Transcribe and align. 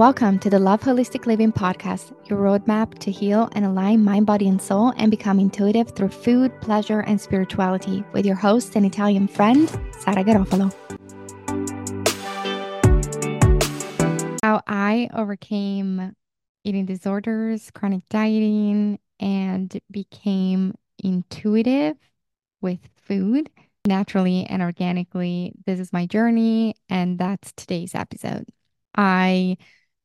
Welcome 0.00 0.38
to 0.38 0.48
the 0.48 0.58
Love 0.58 0.80
Holistic 0.80 1.26
Living 1.26 1.52
Podcast, 1.52 2.14
your 2.26 2.38
roadmap 2.38 2.98
to 3.00 3.10
heal 3.10 3.50
and 3.52 3.66
align 3.66 4.02
mind, 4.02 4.24
body, 4.24 4.48
and 4.48 4.60
soul 4.60 4.94
and 4.96 5.10
become 5.10 5.38
intuitive 5.38 5.90
through 5.90 6.08
food, 6.08 6.58
pleasure, 6.62 7.00
and 7.00 7.20
spirituality 7.20 8.02
with 8.14 8.24
your 8.24 8.34
host 8.34 8.76
and 8.76 8.86
Italian 8.86 9.28
friend, 9.28 9.68
Sara 9.98 10.24
Garofalo. 10.24 10.72
How 14.42 14.62
I 14.66 15.10
overcame 15.12 16.16
eating 16.64 16.86
disorders, 16.86 17.70
chronic 17.70 18.08
dieting, 18.08 18.98
and 19.20 19.78
became 19.90 20.76
intuitive 21.04 21.98
with 22.62 22.80
food 22.96 23.50
naturally 23.86 24.46
and 24.46 24.62
organically. 24.62 25.52
This 25.66 25.78
is 25.78 25.92
my 25.92 26.06
journey, 26.06 26.74
and 26.88 27.18
that's 27.18 27.52
today's 27.52 27.94
episode. 27.94 28.48
I 28.96 29.58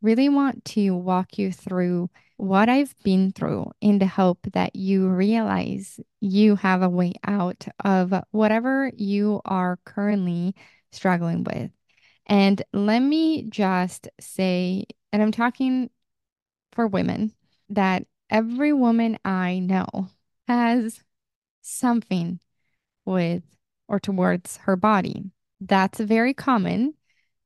really 0.05 0.29
want 0.29 0.63
to 0.63 0.91
walk 0.91 1.39
you 1.39 1.51
through 1.51 2.09
what 2.37 2.69
I've 2.69 2.93
been 3.03 3.31
through 3.31 3.71
in 3.81 3.97
the 3.97 4.05
hope 4.05 4.47
that 4.53 4.75
you 4.75 5.07
realize 5.07 5.99
you 6.21 6.55
have 6.57 6.83
a 6.83 6.89
way 6.89 7.13
out 7.25 7.67
of 7.83 8.13
whatever 8.31 8.91
you 8.95 9.41
are 9.45 9.79
currently 9.83 10.53
struggling 10.91 11.43
with. 11.43 11.71
And 12.27 12.61
let 12.71 12.99
me 12.99 13.43
just 13.49 14.07
say, 14.19 14.85
and 15.11 15.21
I'm 15.21 15.31
talking 15.31 15.89
for 16.71 16.87
women, 16.87 17.33
that 17.69 18.05
every 18.29 18.73
woman 18.73 19.17
I 19.25 19.59
know 19.59 20.09
has 20.47 21.03
something 21.61 22.39
with 23.05 23.43
or 23.87 23.99
towards 23.99 24.57
her 24.57 24.75
body. 24.75 25.31
That's 25.61 25.99
very 25.99 26.33
common. 26.33 26.95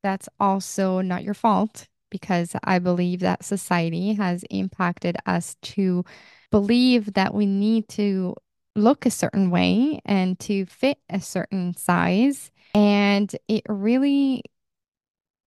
That's 0.03 0.27
also 0.39 1.01
not 1.01 1.23
your 1.23 1.33
fault 1.33 1.88
because 2.09 2.55
I 2.63 2.79
believe 2.79 3.21
that 3.21 3.45
society 3.45 4.13
has 4.13 4.43
impacted 4.49 5.17
us 5.25 5.55
to 5.61 6.03
believe 6.51 7.13
that 7.13 7.33
we 7.33 7.45
need 7.45 7.87
to 7.89 8.35
look 8.75 9.05
a 9.05 9.11
certain 9.11 9.51
way 9.51 9.99
and 10.05 10.39
to 10.39 10.65
fit 10.65 10.99
a 11.09 11.19
certain 11.19 11.75
size. 11.75 12.51
And 12.73 13.33
it 13.47 13.63
really 13.67 14.43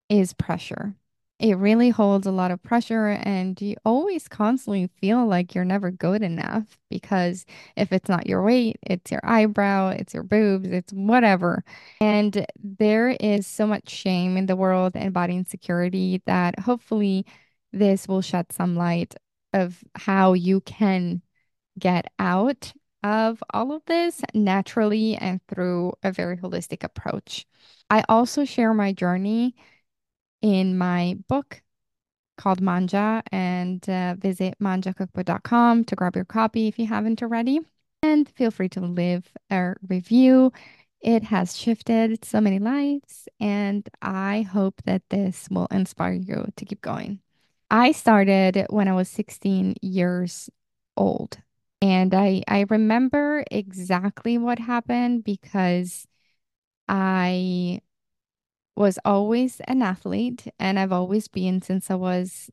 is 0.09 0.33
pressure 0.33 0.95
it 1.43 1.55
really 1.55 1.89
holds 1.89 2.25
a 2.25 2.31
lot 2.31 2.51
of 2.51 2.63
pressure 2.63 3.07
and 3.07 3.61
you 3.61 3.75
always 3.83 4.29
constantly 4.29 4.89
feel 5.01 5.25
like 5.25 5.53
you're 5.53 5.65
never 5.65 5.91
good 5.91 6.21
enough 6.21 6.79
because 6.89 7.45
if 7.75 7.91
it's 7.91 8.07
not 8.07 8.27
your 8.27 8.41
weight, 8.41 8.77
it's 8.81 9.11
your 9.11 9.19
eyebrow, 9.25 9.89
it's 9.89 10.13
your 10.13 10.23
boobs, 10.23 10.69
it's 10.69 10.93
whatever. 10.93 11.65
And 11.99 12.45
there 12.63 13.09
is 13.09 13.45
so 13.45 13.67
much 13.67 13.89
shame 13.89 14.37
in 14.37 14.45
the 14.45 14.55
world 14.55 14.93
and 14.95 15.13
body 15.13 15.35
insecurity 15.35 16.21
that 16.27 16.61
hopefully 16.61 17.25
this 17.73 18.07
will 18.07 18.21
shed 18.21 18.53
some 18.53 18.77
light 18.77 19.13
of 19.51 19.83
how 19.95 20.31
you 20.31 20.61
can 20.61 21.21
get 21.77 22.09
out 22.19 22.71
of 23.03 23.43
all 23.53 23.73
of 23.73 23.83
this 23.83 24.21
naturally 24.33 25.17
and 25.17 25.41
through 25.49 25.91
a 26.03 26.11
very 26.13 26.37
holistic 26.37 26.85
approach. 26.85 27.45
I 27.89 28.05
also 28.07 28.45
share 28.45 28.73
my 28.73 28.93
journey 28.93 29.55
in 30.43 30.77
my 30.77 31.17
book 31.27 31.63
called 32.37 32.61
Mangia 32.61 33.23
and 33.31 33.87
uh, 33.89 34.15
visit 34.19 34.55
mangiacookbook.com 34.61 35.85
to 35.85 35.95
grab 35.95 36.15
your 36.15 36.25
copy 36.25 36.67
if 36.67 36.77
you 36.77 36.85
haven't 36.85 37.23
already. 37.23 37.61
And 38.03 38.29
feel 38.29 38.51
free 38.51 38.69
to 38.69 38.81
leave 38.81 39.31
a 39.49 39.75
review. 39.87 40.51
It 40.99 41.23
has 41.23 41.57
shifted 41.57 42.23
so 42.23 42.39
many 42.39 42.59
lives, 42.59 43.27
and 43.39 43.87
I 44.01 44.41
hope 44.41 44.81
that 44.85 45.01
this 45.09 45.47
will 45.49 45.67
inspire 45.71 46.13
you 46.13 46.47
to 46.55 46.65
keep 46.65 46.81
going. 46.81 47.19
I 47.69 47.91
started 47.91 48.65
when 48.69 48.87
I 48.87 48.93
was 48.93 49.09
16 49.09 49.75
years 49.81 50.49
old, 50.95 51.37
and 51.81 52.13
I, 52.13 52.43
I 52.47 52.65
remember 52.69 53.43
exactly 53.51 54.37
what 54.37 54.59
happened 54.59 55.25
because 55.25 56.07
I 56.87 57.81
was 58.75 58.99
always 59.05 59.59
an 59.61 59.81
athlete 59.81 60.47
and 60.59 60.79
I've 60.79 60.91
always 60.91 61.27
been 61.27 61.61
since 61.61 61.91
I 61.91 61.95
was 61.95 62.49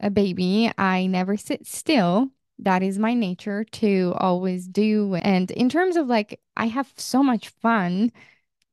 a 0.00 0.10
baby. 0.10 0.70
I 0.78 1.06
never 1.06 1.36
sit 1.36 1.66
still. 1.66 2.30
That 2.58 2.82
is 2.82 2.98
my 2.98 3.14
nature 3.14 3.64
to 3.64 4.14
always 4.18 4.66
do. 4.66 5.14
And 5.16 5.50
in 5.52 5.68
terms 5.68 5.96
of 5.96 6.08
like, 6.08 6.40
I 6.56 6.66
have 6.66 6.92
so 6.96 7.22
much 7.22 7.48
fun 7.48 8.12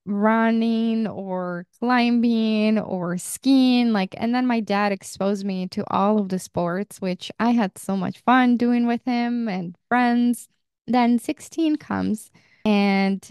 running 0.05 1.05
or 1.07 1.65
climbing 1.79 2.79
or 2.79 3.17
skiing. 3.17 3.91
Like, 3.93 4.15
and 4.17 4.33
then 4.33 4.47
my 4.47 4.59
dad 4.61 4.91
exposed 4.91 5.45
me 5.45 5.67
to 5.69 5.83
all 5.91 6.19
of 6.19 6.29
the 6.29 6.39
sports, 6.39 7.01
which 7.01 7.31
I 7.39 7.51
had 7.51 7.77
so 7.77 7.95
much 7.97 8.19
fun 8.19 8.57
doing 8.57 8.87
with 8.87 9.03
him 9.05 9.47
and 9.47 9.77
friends. 9.89 10.49
Then 10.87 11.19
16 11.19 11.75
comes 11.75 12.31
and 12.65 13.25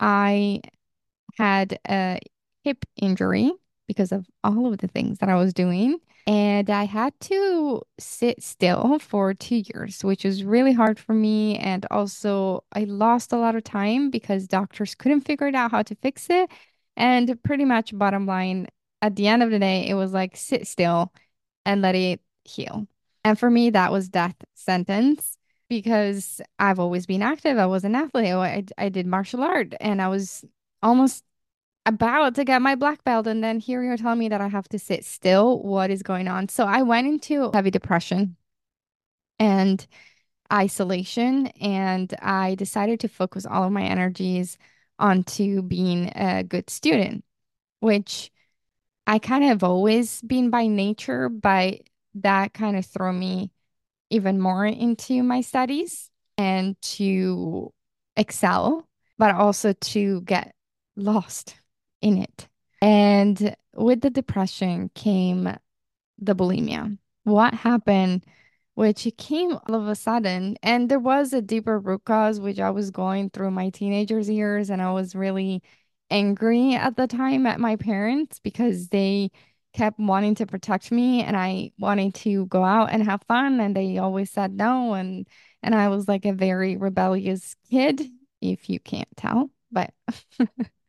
I 0.00 0.60
had 1.36 1.78
a 1.88 2.20
hip 2.64 2.84
injury 2.96 3.52
because 3.86 4.12
of 4.12 4.26
all 4.42 4.72
of 4.72 4.78
the 4.78 4.88
things 4.88 5.18
that 5.18 5.28
I 5.28 5.36
was 5.36 5.52
doing. 5.52 5.98
And 6.26 6.70
I 6.70 6.84
had 6.84 7.18
to 7.20 7.82
sit 7.98 8.42
still 8.42 8.98
for 9.00 9.34
two 9.34 9.62
years, 9.74 10.02
which 10.02 10.24
was 10.24 10.42
really 10.42 10.72
hard 10.72 10.98
for 10.98 11.12
me. 11.12 11.58
And 11.58 11.86
also, 11.90 12.64
I 12.72 12.84
lost 12.84 13.32
a 13.32 13.36
lot 13.36 13.56
of 13.56 13.64
time 13.64 14.10
because 14.10 14.48
doctors 14.48 14.94
couldn't 14.94 15.20
figure 15.22 15.48
it 15.48 15.54
out 15.54 15.70
how 15.70 15.82
to 15.82 15.94
fix 15.96 16.28
it. 16.30 16.50
And 16.96 17.38
pretty 17.42 17.64
much, 17.64 17.96
bottom 17.96 18.24
line, 18.24 18.68
at 19.02 19.16
the 19.16 19.26
end 19.26 19.42
of 19.42 19.50
the 19.50 19.58
day, 19.58 19.86
it 19.86 19.94
was 19.94 20.12
like 20.12 20.36
sit 20.36 20.66
still 20.66 21.12
and 21.66 21.82
let 21.82 21.94
it 21.94 22.20
heal. 22.44 22.86
And 23.24 23.38
for 23.38 23.50
me, 23.50 23.70
that 23.70 23.92
was 23.92 24.08
death 24.08 24.36
sentence 24.54 25.36
because 25.68 26.40
I've 26.58 26.78
always 26.78 27.06
been 27.06 27.22
active. 27.22 27.58
I 27.58 27.66
was 27.66 27.84
an 27.84 27.94
athlete. 27.94 28.32
I, 28.32 28.64
I 28.78 28.88
did 28.88 29.06
martial 29.06 29.42
art 29.42 29.74
and 29.80 30.00
I 30.00 30.08
was 30.08 30.44
almost 30.82 31.24
about 31.86 32.34
to 32.36 32.44
get 32.44 32.62
my 32.62 32.74
black 32.74 33.04
belt 33.04 33.26
and 33.26 33.44
then 33.44 33.60
here 33.60 33.82
you're 33.82 33.96
telling 33.96 34.18
me 34.18 34.28
that 34.28 34.40
I 34.40 34.48
have 34.48 34.68
to 34.70 34.78
sit 34.78 35.04
still. 35.04 35.62
What 35.62 35.90
is 35.90 36.02
going 36.02 36.28
on? 36.28 36.48
So 36.48 36.64
I 36.64 36.82
went 36.82 37.06
into 37.06 37.50
heavy 37.52 37.70
depression 37.70 38.36
and 39.38 39.86
isolation 40.52 41.48
and 41.60 42.14
I 42.20 42.54
decided 42.54 43.00
to 43.00 43.08
focus 43.08 43.46
all 43.46 43.64
of 43.64 43.72
my 43.72 43.82
energies 43.82 44.56
onto 44.98 45.62
being 45.62 46.12
a 46.14 46.42
good 46.44 46.70
student, 46.70 47.24
which 47.80 48.30
I 49.06 49.18
kind 49.18 49.50
of 49.50 49.62
always 49.62 50.22
been 50.22 50.50
by 50.50 50.66
nature, 50.66 51.28
but 51.28 51.80
that 52.14 52.54
kind 52.54 52.76
of 52.76 52.86
threw 52.86 53.12
me 53.12 53.50
even 54.08 54.40
more 54.40 54.64
into 54.64 55.22
my 55.22 55.40
studies 55.40 56.10
and 56.38 56.80
to 56.80 57.72
excel, 58.16 58.88
but 59.18 59.34
also 59.34 59.72
to 59.72 60.20
get 60.22 60.54
lost 60.96 61.56
in 62.04 62.18
it. 62.18 62.48
And 62.82 63.56
with 63.74 64.02
the 64.02 64.10
depression 64.10 64.90
came 64.94 65.56
the 66.18 66.34
bulimia. 66.36 66.98
What 67.24 67.54
happened, 67.54 68.24
which 68.74 69.08
came 69.16 69.52
all 69.52 69.74
of 69.74 69.88
a 69.88 69.94
sudden, 69.94 70.56
and 70.62 70.90
there 70.90 70.98
was 70.98 71.32
a 71.32 71.40
deeper 71.42 71.78
root 71.78 72.04
cause, 72.04 72.38
which 72.38 72.60
I 72.60 72.70
was 72.70 72.90
going 72.90 73.30
through 73.30 73.50
my 73.52 73.70
teenagers 73.70 74.28
years, 74.28 74.68
and 74.70 74.82
I 74.82 74.92
was 74.92 75.14
really 75.14 75.62
angry 76.10 76.74
at 76.74 76.96
the 76.96 77.06
time 77.06 77.46
at 77.46 77.58
my 77.58 77.76
parents 77.76 78.38
because 78.38 78.88
they 78.88 79.30
kept 79.72 79.98
wanting 79.98 80.34
to 80.36 80.46
protect 80.46 80.92
me 80.92 81.22
and 81.22 81.36
I 81.36 81.72
wanted 81.78 82.14
to 82.16 82.46
go 82.46 82.62
out 82.62 82.90
and 82.92 83.02
have 83.02 83.24
fun 83.26 83.58
and 83.58 83.74
they 83.74 83.98
always 83.98 84.30
said 84.30 84.52
no 84.52 84.94
and 84.94 85.26
and 85.64 85.74
I 85.74 85.88
was 85.88 86.06
like 86.06 86.26
a 86.26 86.32
very 86.32 86.76
rebellious 86.76 87.56
kid 87.70 88.00
if 88.40 88.70
you 88.70 88.78
can't 88.78 89.08
tell 89.16 89.50
but 89.72 89.92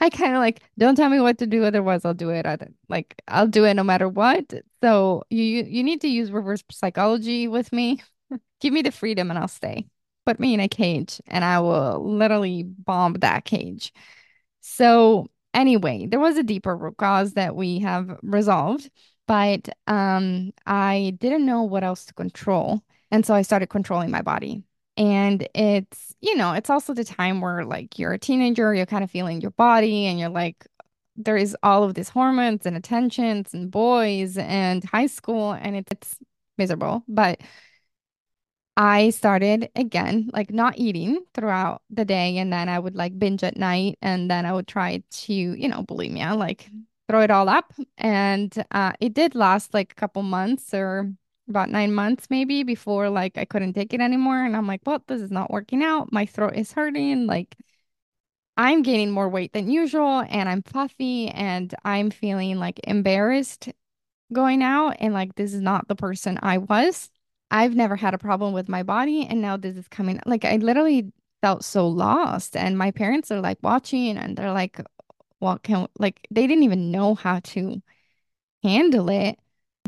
I 0.00 0.10
kind 0.10 0.34
of 0.34 0.40
like 0.40 0.62
don't 0.78 0.94
tell 0.96 1.08
me 1.10 1.20
what 1.20 1.38
to 1.38 1.46
do, 1.46 1.64
otherwise 1.64 2.04
I'll 2.04 2.14
do 2.14 2.30
it. 2.30 2.46
I 2.46 2.58
like 2.88 3.14
I'll 3.28 3.46
do 3.48 3.64
it 3.64 3.74
no 3.74 3.84
matter 3.84 4.08
what. 4.08 4.52
So 4.82 5.24
you 5.30 5.44
you 5.64 5.82
need 5.82 6.00
to 6.02 6.08
use 6.08 6.30
reverse 6.30 6.62
psychology 6.70 7.48
with 7.48 7.72
me. 7.72 8.02
Give 8.60 8.72
me 8.72 8.82
the 8.82 8.92
freedom 8.92 9.30
and 9.30 9.38
I'll 9.38 9.48
stay. 9.48 9.86
Put 10.26 10.40
me 10.40 10.54
in 10.54 10.60
a 10.60 10.68
cage 10.68 11.20
and 11.26 11.44
I 11.44 11.60
will 11.60 12.02
literally 12.16 12.62
bomb 12.62 13.14
that 13.14 13.44
cage. 13.44 13.92
So 14.60 15.28
anyway, 15.54 16.06
there 16.06 16.20
was 16.20 16.36
a 16.36 16.42
deeper 16.42 16.76
root 16.76 16.96
cause 16.96 17.34
that 17.34 17.56
we 17.56 17.80
have 17.80 18.18
resolved, 18.22 18.90
but 19.26 19.68
um 19.86 20.52
I 20.66 21.16
didn't 21.18 21.46
know 21.46 21.62
what 21.64 21.84
else 21.84 22.06
to 22.06 22.14
control. 22.14 22.82
And 23.10 23.24
so 23.26 23.34
I 23.34 23.42
started 23.42 23.68
controlling 23.68 24.10
my 24.10 24.22
body. 24.22 24.64
And 24.96 25.48
it's, 25.54 26.14
you 26.20 26.36
know, 26.36 26.52
it's 26.52 26.70
also 26.70 26.94
the 26.94 27.04
time 27.04 27.40
where 27.40 27.64
like 27.64 27.98
you're 27.98 28.12
a 28.12 28.18
teenager, 28.18 28.74
you're 28.74 28.86
kind 28.86 29.04
of 29.04 29.10
feeling 29.10 29.40
your 29.40 29.50
body 29.52 30.06
and 30.06 30.18
you're 30.18 30.28
like, 30.28 30.66
there 31.16 31.36
is 31.36 31.56
all 31.62 31.84
of 31.84 31.94
these 31.94 32.08
hormones 32.08 32.66
and 32.66 32.76
attentions 32.76 33.54
and 33.54 33.70
boys 33.70 34.36
and 34.36 34.84
high 34.84 35.06
school 35.06 35.52
and 35.52 35.76
it's, 35.76 35.92
it's 35.92 36.16
miserable. 36.58 37.04
But 37.08 37.40
I 38.76 39.10
started 39.10 39.70
again, 39.76 40.30
like 40.32 40.52
not 40.52 40.78
eating 40.78 41.24
throughout 41.34 41.82
the 41.90 42.04
day. 42.04 42.38
And 42.38 42.52
then 42.52 42.68
I 42.68 42.78
would 42.78 42.96
like 42.96 43.18
binge 43.18 43.44
at 43.44 43.56
night. 43.56 43.98
And 44.02 44.30
then 44.30 44.46
I 44.46 44.52
would 44.52 44.66
try 44.66 45.02
to, 45.10 45.32
you 45.32 45.68
know, 45.68 45.82
bulimia, 45.82 46.36
like 46.36 46.68
throw 47.08 47.20
it 47.20 47.30
all 47.30 47.48
up. 47.48 47.72
And 47.98 48.52
uh, 48.72 48.92
it 49.00 49.14
did 49.14 49.34
last 49.34 49.74
like 49.74 49.92
a 49.92 49.94
couple 49.94 50.22
months 50.22 50.74
or 50.74 51.12
about 51.48 51.70
nine 51.70 51.92
months 51.92 52.28
maybe 52.30 52.62
before 52.62 53.10
like 53.10 53.36
I 53.38 53.44
couldn't 53.44 53.74
take 53.74 53.92
it 53.92 54.00
anymore. 54.00 54.44
And 54.44 54.56
I'm 54.56 54.66
like, 54.66 54.80
well, 54.86 55.02
this 55.06 55.20
is 55.20 55.30
not 55.30 55.50
working 55.50 55.82
out. 55.82 56.12
My 56.12 56.26
throat 56.26 56.56
is 56.56 56.72
hurting. 56.72 57.26
Like 57.26 57.56
I'm 58.56 58.82
gaining 58.82 59.10
more 59.10 59.28
weight 59.28 59.52
than 59.52 59.70
usual 59.70 60.24
and 60.28 60.48
I'm 60.48 60.62
puffy 60.62 61.28
and 61.28 61.74
I'm 61.84 62.10
feeling 62.10 62.58
like 62.58 62.80
embarrassed 62.84 63.68
going 64.32 64.62
out. 64.62 64.96
And 65.00 65.14
like, 65.14 65.34
this 65.36 65.54
is 65.54 65.60
not 65.60 65.88
the 65.88 65.96
person 65.96 66.38
I 66.42 66.58
was. 66.58 67.10
I've 67.50 67.74
never 67.74 67.96
had 67.96 68.14
a 68.14 68.18
problem 68.18 68.52
with 68.54 68.68
my 68.68 68.82
body. 68.82 69.26
And 69.26 69.40
now 69.42 69.56
this 69.56 69.76
is 69.76 69.88
coming. 69.88 70.20
Like, 70.26 70.44
I 70.44 70.56
literally 70.56 71.12
felt 71.42 71.64
so 71.64 71.88
lost. 71.88 72.56
And 72.56 72.78
my 72.78 72.90
parents 72.90 73.30
are 73.30 73.40
like 73.40 73.58
watching 73.62 74.16
and 74.18 74.36
they're 74.36 74.52
like, 74.52 74.80
what 75.38 75.62
can, 75.62 75.88
like, 75.98 76.26
they 76.30 76.46
didn't 76.46 76.64
even 76.64 76.90
know 76.90 77.14
how 77.14 77.40
to 77.40 77.82
handle 78.62 79.08
it. 79.10 79.38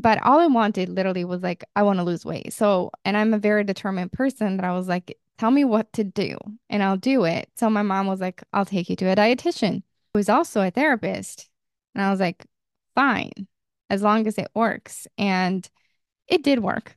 But 0.00 0.22
all 0.22 0.38
I 0.40 0.46
wanted 0.46 0.88
literally 0.88 1.24
was 1.24 1.42
like, 1.42 1.64
I 1.74 1.82
want 1.82 1.98
to 1.98 2.04
lose 2.04 2.24
weight. 2.24 2.52
So, 2.52 2.90
and 3.04 3.16
I'm 3.16 3.34
a 3.34 3.38
very 3.38 3.64
determined 3.64 4.12
person 4.12 4.56
that 4.56 4.64
I 4.64 4.72
was 4.72 4.88
like, 4.88 5.18
tell 5.38 5.50
me 5.50 5.64
what 5.64 5.92
to 5.94 6.04
do 6.04 6.38
and 6.68 6.82
I'll 6.82 6.96
do 6.96 7.24
it. 7.24 7.48
So 7.56 7.68
my 7.70 7.82
mom 7.82 8.06
was 8.06 8.20
like, 8.20 8.42
I'll 8.52 8.64
take 8.64 8.88
you 8.88 8.96
to 8.96 9.10
a 9.10 9.16
dietitian 9.16 9.82
who 10.12 10.20
is 10.20 10.28
also 10.28 10.62
a 10.62 10.70
therapist. 10.70 11.48
And 11.94 12.04
I 12.04 12.10
was 12.10 12.20
like, 12.20 12.46
fine, 12.94 13.48
as 13.90 14.02
long 14.02 14.26
as 14.26 14.38
it 14.38 14.48
works. 14.54 15.06
And 15.18 15.68
it 16.28 16.42
did 16.42 16.60
work. 16.60 16.96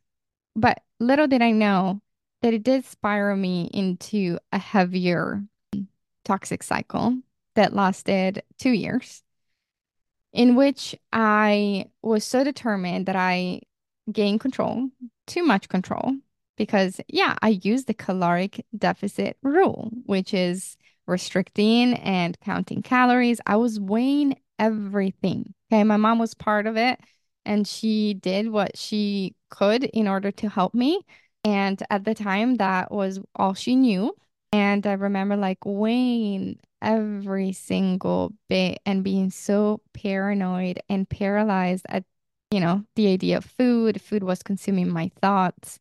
But 0.56 0.82
little 1.00 1.28
did 1.28 1.42
I 1.42 1.52
know 1.52 2.02
that 2.42 2.54
it 2.54 2.64
did 2.64 2.86
spiral 2.86 3.38
me 3.38 3.70
into 3.74 4.40
a 4.52 4.58
heavier 4.58 5.44
toxic 6.26 6.64
cycle 6.64 7.18
that 7.56 7.74
lasted 7.74 8.44
two 8.58 8.72
years 8.72 9.24
in 10.34 10.56
which 10.56 10.96
I 11.12 11.86
was 12.02 12.24
so 12.24 12.44
determined 12.44 13.06
that 13.08 13.16
I 13.16 13.62
gained 14.12 14.40
control, 14.40 14.90
too 15.28 15.44
much 15.44 15.70
control, 15.70 16.16
because 16.58 17.00
yeah, 17.08 17.36
I 17.42 17.60
used 17.64 17.88
the 17.88 17.94
caloric 17.94 18.66
deficit 18.78 19.38
rule, 19.42 19.92
which 20.06 20.34
is 20.34 20.78
restricting 21.08 21.96
and 21.96 22.40
counting 22.42 22.82
calories. 22.82 23.42
I 23.46 23.56
was 23.56 23.80
weighing 23.80 24.36
everything. 24.60 25.54
Okay. 25.72 25.84
My 25.84 25.98
mom 25.98 26.20
was 26.20 26.34
part 26.34 26.68
of 26.68 26.78
it 26.78 27.00
and 27.46 27.68
she 27.68 28.14
did 28.14 28.50
what 28.50 28.78
she 28.78 29.36
could 29.50 29.84
in 29.86 30.08
order 30.08 30.32
to 30.32 30.50
help 30.50 30.74
me. 30.74 31.02
And 31.44 31.82
at 31.90 32.04
the 32.04 32.14
time, 32.14 32.56
that 32.56 32.92
was 32.92 33.20
all 33.36 33.54
she 33.54 33.76
knew. 33.76 34.16
And 34.52 34.86
I 34.86 34.94
remember 34.94 35.38
like 35.38 35.60
weighing 35.66 36.60
every 36.82 37.52
single 37.54 38.34
bit 38.50 38.80
and 38.86 39.04
being 39.04 39.30
so 39.30 39.82
paranoid 39.94 40.80
and 40.90 41.10
paralyzed 41.10 41.86
at, 41.90 42.04
you 42.52 42.60
know, 42.60 42.84
the 42.96 43.08
idea 43.08 43.38
of 43.38 43.46
food. 43.46 44.02
Food 44.02 44.24
was 44.24 44.44
consuming 44.44 44.90
my 44.90 45.12
thoughts. 45.22 45.80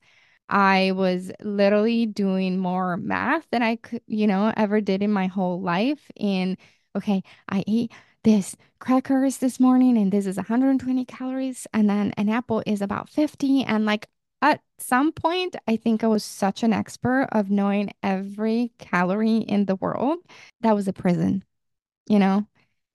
I 0.49 0.93
was 0.93 1.31
literally 1.41 2.07
doing 2.07 2.59
more 2.59 2.97
math 2.97 3.47
than 3.51 3.63
I 3.63 3.77
could, 3.77 4.03
you 4.07 4.27
know, 4.27 4.53
ever 4.57 4.81
did 4.81 5.03
in 5.03 5.13
my 5.13 5.27
whole 5.27 5.61
life. 5.61 6.11
In, 6.17 6.57
okay, 6.97 7.23
I 7.49 7.65
ate 7.67 7.93
this 8.25 8.57
crackers 8.81 9.39
this 9.39 9.61
morning 9.61 9.97
and 9.97 10.13
this 10.13 10.27
is 10.27 10.37
120 10.37 11.05
calories 11.05 11.67
and 11.73 11.89
then 11.89 12.13
an 12.17 12.29
apple 12.29 12.63
is 12.67 12.83
about 12.83 13.09
50 13.09 13.65
and 13.65 13.87
like 13.87 14.09
at 14.41 14.61
some 14.79 15.13
point, 15.13 15.57
I 15.67 15.77
think 15.77 16.05
I 16.05 16.07
was 16.07 16.25
such 16.25 16.63
an 16.63 16.73
expert 16.73 17.29
of 17.33 17.51
knowing 17.51 17.93
every 18.03 18.73
calorie 18.79 19.39
in 19.39 19.67
the 19.67 19.77
world. 19.77 20.19
That 20.61 20.75
was 20.75 20.89
a 20.89 20.93
prison, 20.93 21.45
you 22.09 22.19
know? 22.19 22.47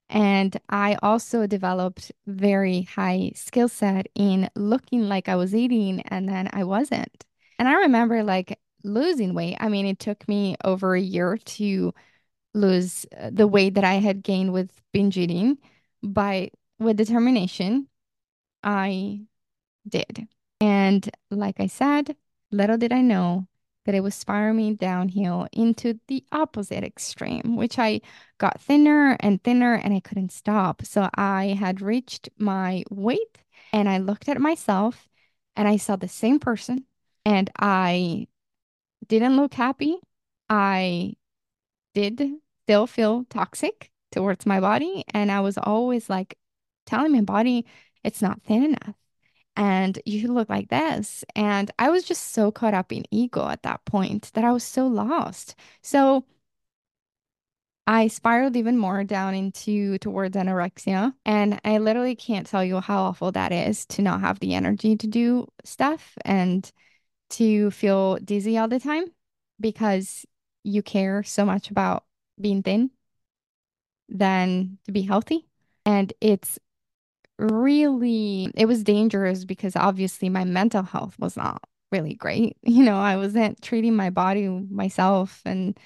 And 0.10 0.58
I 0.70 0.98
also 1.04 1.48
developed 1.48 2.12
very 2.28 2.84
high 2.84 3.34
skill 3.36 3.68
set 3.70 4.08
in 4.16 4.50
looking 4.56 5.10
like 5.10 5.30
I 5.30 5.36
was 5.36 5.56
eating 5.56 6.02
and 6.02 6.30
then 6.30 6.50
I 6.54 6.64
wasn't. 6.66 7.26
And 7.60 7.68
I 7.68 7.74
remember 7.74 8.24
like 8.24 8.60
losing 8.84 9.34
weight. 9.34 9.58
I 9.60 9.70
mean, 9.70 9.86
it 9.86 10.00
took 10.00 10.28
me 10.28 10.56
over 10.64 10.96
a 10.96 11.02
year 11.02 11.38
to 11.38 11.94
lose 12.54 13.06
uh, 13.18 13.32
the 13.34 13.48
weight 13.48 13.76
that 13.76 13.84
I 13.84 13.96
had 13.96 14.24
gained 14.24 14.54
with 14.54 14.72
binge 14.94 15.18
eating, 15.18 15.58
but 16.04 16.52
with 16.80 16.98
determination, 16.98 17.88
I 18.64 19.22
did. 19.88 20.28
And 20.84 21.10
like 21.32 21.62
I 21.62 21.68
said, 21.68 22.18
little 22.52 22.78
did 22.78 22.92
I 22.92 23.00
know 23.00 23.48
that 23.86 23.96
it 23.96 24.02
was 24.02 24.16
spiraling 24.16 24.76
downhill 24.76 25.48
into 25.54 26.00
the 26.10 26.26
opposite 26.34 26.84
extreme, 26.84 27.56
which 27.56 27.80
I 27.80 28.02
got 28.38 28.60
thinner 28.60 29.16
and 29.22 29.42
thinner 29.42 29.76
and 29.76 29.94
I 29.94 30.02
couldn't 30.02 30.34
stop. 30.34 30.86
So 30.86 31.10
I 31.16 31.58
had 31.58 31.82
reached 31.82 32.28
my 32.38 32.84
weight 32.90 33.38
and 33.72 33.88
I 33.88 33.98
looked 33.98 34.28
at 34.28 34.42
myself 34.42 35.08
and 35.56 35.70
I 35.70 35.78
saw 35.78 35.96
the 35.96 36.10
same 36.10 36.38
person 36.38 36.86
and 37.24 37.50
I 37.58 38.28
didn't 39.08 39.38
look 39.38 39.54
happy. 39.54 40.00
I 40.50 41.14
did 41.94 42.22
still 42.64 42.88
feel 42.88 43.26
toxic 43.30 43.90
towards 44.12 44.46
my 44.46 44.60
body. 44.60 45.06
And 45.14 45.32
I 45.32 45.40
was 45.40 45.58
always 45.58 46.10
like 46.10 46.38
telling 46.86 47.14
my 47.14 47.22
body, 47.22 47.66
it's 48.04 48.22
not 48.22 48.44
thin 48.44 48.64
enough 48.64 48.96
and 49.56 50.00
you 50.06 50.32
look 50.34 50.50
like 50.50 50.70
this. 50.70 51.24
And 51.36 51.72
I 51.80 51.90
was 51.90 52.04
just 52.04 52.32
so 52.34 52.52
caught 52.52 52.74
up 52.74 52.92
in 52.92 53.04
ego 53.12 53.48
at 53.48 53.64
that 53.64 53.86
point 53.86 54.32
that 54.34 54.44
I 54.44 54.52
was 54.52 54.64
so 54.64 54.88
lost. 54.88 55.56
So 55.82 56.26
I 57.86 58.08
spiraled 58.08 58.56
even 58.56 58.78
more 58.78 59.04
down 59.04 59.36
into 59.36 59.98
towards 59.98 60.38
anorexia. 60.38 61.14
And 61.26 61.60
I 61.66 61.78
literally 61.80 62.16
can't 62.16 62.48
tell 62.48 62.64
you 62.64 62.80
how 62.80 63.04
awful 63.04 63.32
that 63.34 63.52
is 63.52 63.86
to 63.88 64.02
not 64.02 64.22
have 64.22 64.40
the 64.40 64.54
energy 64.56 64.96
to 64.96 65.08
do 65.08 65.48
stuff 65.66 66.18
and 66.24 66.72
to 67.32 67.72
feel 67.72 68.18
dizzy 68.18 68.58
all 68.58 68.68
the 68.68 68.80
time 68.80 69.06
because 69.60 70.26
you 70.64 70.82
care 70.82 71.24
so 71.24 71.46
much 71.46 71.70
about 71.72 72.06
being 72.40 72.64
thin 72.64 72.92
than 74.10 74.78
to 74.86 74.92
be 74.92 75.02
healthy. 75.02 75.46
And 75.86 76.14
it's 76.22 76.60
really, 77.38 78.52
it 78.56 78.66
was 78.66 78.84
dangerous 78.84 79.46
because 79.46 79.76
obviously 79.76 80.30
my 80.30 80.44
mental 80.44 80.84
health 80.84 81.18
was 81.20 81.38
not 81.38 81.64
really 81.92 82.16
great. 82.16 82.58
You 82.64 82.84
know, 82.84 82.98
I 82.98 83.18
wasn't 83.18 83.62
treating 83.62 83.96
my 83.96 84.10
body 84.10 84.48
myself 84.48 85.42
and, 85.46 85.78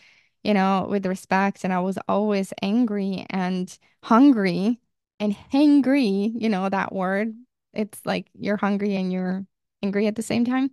you 0.44 0.54
know, 0.54 0.88
with 0.90 1.06
respect. 1.06 1.64
And 1.64 1.74
I 1.74 1.80
was 1.80 1.98
always 2.08 2.54
angry 2.62 3.26
and 3.30 3.76
hungry 4.04 4.80
and 5.20 5.36
hangry, 5.52 6.32
you 6.36 6.50
know, 6.50 6.70
that 6.70 6.94
word. 6.94 7.34
It's 7.74 8.06
like 8.06 8.28
you're 8.34 8.58
hungry 8.58 8.96
and 8.96 9.12
you're 9.12 9.46
angry 9.84 10.08
at 10.08 10.16
the 10.16 10.22
same 10.24 10.46
time. 10.46 10.72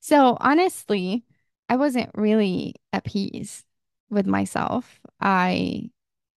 So 0.00 0.36
honestly, 0.40 1.24
I 1.68 1.76
wasn't 1.76 2.10
really 2.14 2.74
at 2.92 3.04
peace 3.04 3.64
with 4.10 4.26
myself. 4.26 5.00
I 5.20 5.90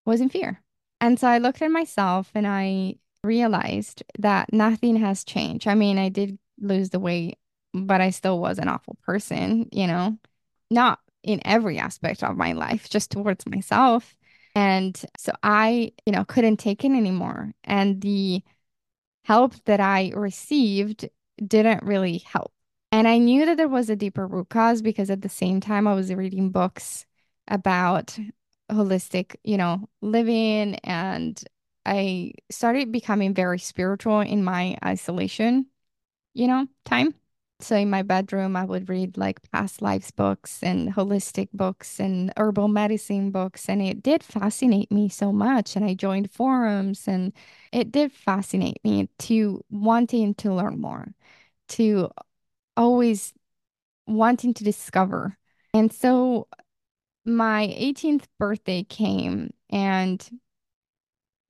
was 0.04 0.20
in 0.20 0.28
fear. 0.28 0.62
And 1.00 1.18
so 1.18 1.28
I 1.28 1.38
looked 1.38 1.62
at 1.62 1.70
myself 1.70 2.30
and 2.34 2.46
I 2.46 2.96
realized 3.22 4.02
that 4.18 4.52
nothing 4.52 4.96
has 4.96 5.24
changed. 5.24 5.66
I 5.66 5.74
mean, 5.74 5.98
I 5.98 6.08
did 6.08 6.38
lose 6.60 6.90
the 6.90 7.00
weight, 7.00 7.38
but 7.72 8.00
I 8.00 8.10
still 8.10 8.40
was 8.40 8.58
an 8.58 8.68
awful 8.68 8.96
person, 9.04 9.68
you 9.72 9.86
know, 9.86 10.18
not 10.70 11.00
in 11.22 11.40
every 11.44 11.78
aspect 11.78 12.22
of 12.22 12.36
my 12.36 12.52
life, 12.52 12.88
just 12.88 13.10
towards 13.10 13.46
myself. 13.46 14.16
And 14.54 15.00
so 15.16 15.32
I, 15.42 15.92
you 16.06 16.12
know, 16.12 16.24
couldn't 16.24 16.56
take 16.56 16.84
it 16.84 16.90
anymore. 16.90 17.52
And 17.64 18.00
the 18.00 18.42
help 19.24 19.54
that 19.64 19.80
I 19.80 20.12
received 20.14 21.08
didn't 21.44 21.82
really 21.82 22.18
help. 22.18 22.52
And 22.92 23.06
I 23.06 23.18
knew 23.18 23.46
that 23.46 23.56
there 23.56 23.68
was 23.68 23.88
a 23.88 23.96
deeper 23.96 24.26
root 24.26 24.48
cause 24.48 24.82
because 24.82 25.10
at 25.10 25.22
the 25.22 25.28
same 25.28 25.60
time 25.60 25.86
I 25.86 25.94
was 25.94 26.12
reading 26.12 26.50
books 26.50 27.06
about 27.46 28.18
holistic, 28.70 29.36
you 29.44 29.56
know, 29.56 29.88
living 30.00 30.76
and 30.76 31.42
I 31.86 32.32
started 32.50 32.92
becoming 32.92 33.34
very 33.34 33.58
spiritual 33.58 34.20
in 34.20 34.44
my 34.44 34.76
isolation, 34.84 35.66
you 36.34 36.46
know, 36.46 36.66
time. 36.84 37.14
So 37.60 37.76
in 37.76 37.90
my 37.90 38.02
bedroom, 38.02 38.56
I 38.56 38.64
would 38.64 38.88
read 38.88 39.18
like 39.18 39.40
past 39.52 39.82
lives 39.82 40.10
books 40.10 40.62
and 40.62 40.92
holistic 40.94 41.48
books 41.52 42.00
and 42.00 42.32
herbal 42.36 42.68
medicine 42.68 43.30
books. 43.30 43.68
And 43.68 43.82
it 43.82 44.02
did 44.02 44.22
fascinate 44.22 44.90
me 44.90 45.08
so 45.08 45.30
much. 45.30 45.76
And 45.76 45.84
I 45.84 45.94
joined 45.94 46.30
forums 46.30 47.06
and 47.06 47.32
it 47.72 47.92
did 47.92 48.12
fascinate 48.12 48.82
me 48.82 49.08
to 49.20 49.62
wanting 49.70 50.34
to 50.36 50.54
learn 50.54 50.80
more, 50.80 51.12
to 51.70 52.10
always 52.76 53.34
wanting 54.06 54.54
to 54.54 54.64
discover. 54.64 55.36
And 55.74 55.92
so 55.92 56.48
my 57.24 57.72
18th 57.76 58.26
birthday 58.38 58.82
came 58.82 59.52
and 59.68 60.26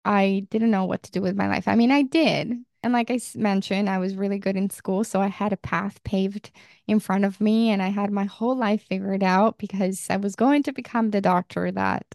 I 0.04 0.46
didn't 0.50 0.70
know 0.70 0.84
what 0.84 1.02
to 1.04 1.10
do 1.10 1.20
with 1.20 1.36
my 1.36 1.48
life. 1.48 1.68
I 1.68 1.74
mean, 1.74 1.90
I 1.90 2.02
did. 2.02 2.54
And 2.82 2.92
like 2.92 3.10
I 3.10 3.20
mentioned, 3.34 3.90
I 3.90 3.98
was 3.98 4.16
really 4.16 4.38
good 4.38 4.56
in 4.56 4.70
school. 4.70 5.04
So 5.04 5.20
I 5.20 5.26
had 5.26 5.52
a 5.52 5.58
path 5.58 6.02
paved 6.04 6.50
in 6.86 6.98
front 6.98 7.24
of 7.24 7.40
me 7.40 7.70
and 7.70 7.82
I 7.82 7.88
had 7.88 8.10
my 8.10 8.24
whole 8.24 8.56
life 8.56 8.82
figured 8.88 9.22
out 9.22 9.58
because 9.58 10.06
I 10.08 10.16
was 10.16 10.34
going 10.34 10.62
to 10.62 10.72
become 10.72 11.10
the 11.10 11.20
doctor 11.20 11.70
that, 11.72 12.06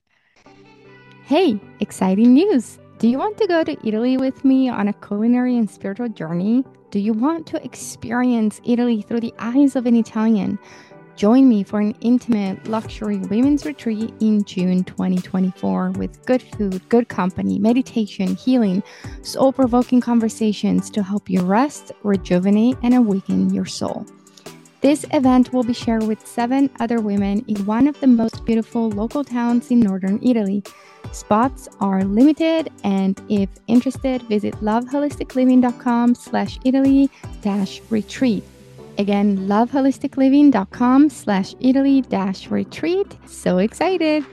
hey, 1.26 1.60
exciting 1.80 2.34
news. 2.34 2.80
Do 2.98 3.08
you 3.08 3.20
want 3.20 3.38
to 3.38 3.48
go 3.48 3.64
to 3.64 3.78
Italy 3.88 4.18
with 4.18 4.44
me 4.44 4.70
on 4.70 4.88
a 4.88 4.94
culinary 4.94 5.56
and 5.58 5.70
spiritual 5.70 6.10
journey? 6.10 6.64
Do 6.90 7.00
you 7.00 7.14
want 7.14 7.46
to 7.48 7.64
experience 7.64 8.62
Italy 8.66 9.02
through 9.02 9.20
the 9.20 9.34
eyes 9.38 9.76
of 9.76 9.86
an 9.86 9.96
Italian? 9.96 10.58
Join 11.16 11.48
me 11.48 11.64
for 11.64 11.80
an 11.80 11.96
intimate 12.02 12.68
luxury 12.68 13.18
women's 13.18 13.66
retreat 13.66 14.14
in 14.20 14.44
June 14.44 14.84
2024 14.84 15.92
with 15.92 16.26
good 16.26 16.42
food, 16.42 16.88
good 16.90 17.08
company, 17.08 17.58
meditation, 17.58 18.36
healing, 18.36 18.84
soul 19.22 19.54
provoking 19.54 20.02
conversations 20.02 20.90
to 20.90 21.02
help 21.02 21.30
you 21.30 21.42
rest, 21.42 21.94
rejuvenate, 22.04 22.78
and 22.84 22.94
awaken 22.94 23.54
your 23.54 23.66
soul. 23.66 24.06
This 24.82 25.06
event 25.14 25.54
will 25.54 25.64
be 25.64 25.74
shared 25.74 26.04
with 26.04 26.28
seven 26.28 26.70
other 26.82 27.00
women 27.00 27.46
in 27.48 27.66
one 27.66 27.88
of 27.88 27.98
the 28.02 28.08
most 28.08 28.44
beautiful 28.44 28.90
local 28.90 29.24
towns 29.24 29.72
in 29.72 29.80
northern 29.80 30.20
Italy. 30.22 30.64
Spots 31.14 31.70
are 31.80 32.04
limited, 32.04 32.72
and 32.84 33.20
if 33.30 33.50
interested, 33.68 34.22
visit 34.24 34.54
loveholisticliving.com 34.56 36.14
slash 36.14 36.60
Italy 36.66 37.10
dash 37.42 37.82
retreat. 37.90 38.44
Again, 38.98 39.40
loveholisticliving.com 39.40 41.10
slash 41.10 41.54
Italy 41.60 42.02
dash 42.02 42.50
retreat. 42.50 43.18
So 43.28 43.58
excited. 43.58 44.26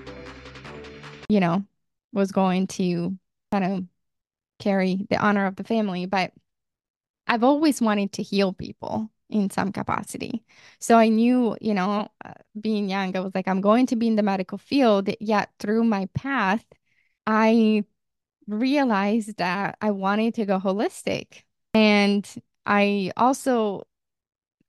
You 1.28 1.40
know, 1.40 1.64
was 2.12 2.30
going 2.30 2.68
to 2.68 3.18
kind 3.50 3.64
of 3.64 3.84
carry 4.60 5.06
the 5.10 5.16
honor 5.16 5.46
of 5.46 5.56
the 5.56 5.64
family, 5.64 6.06
but 6.06 6.32
I've 7.26 7.42
always 7.42 7.80
wanted 7.80 8.12
to 8.12 8.22
heal 8.22 8.52
people 8.52 9.10
in 9.28 9.50
some 9.50 9.72
capacity. 9.72 10.44
So 10.78 10.96
I 10.96 11.08
knew, 11.08 11.56
you 11.60 11.74
know, 11.74 12.08
uh, 12.24 12.34
being 12.60 12.88
young, 12.88 13.16
I 13.16 13.20
was 13.20 13.34
like, 13.34 13.48
I'm 13.48 13.62
going 13.62 13.86
to 13.86 13.96
be 13.96 14.06
in 14.06 14.16
the 14.16 14.22
medical 14.22 14.58
field. 14.58 15.08
Yet 15.18 15.50
through 15.58 15.84
my 15.84 16.08
path, 16.14 16.64
I 17.26 17.84
realized 18.46 19.38
that 19.38 19.76
I 19.80 19.90
wanted 19.90 20.34
to 20.34 20.44
go 20.44 20.60
holistic. 20.60 21.42
And 21.74 22.28
I 22.64 23.10
also 23.16 23.86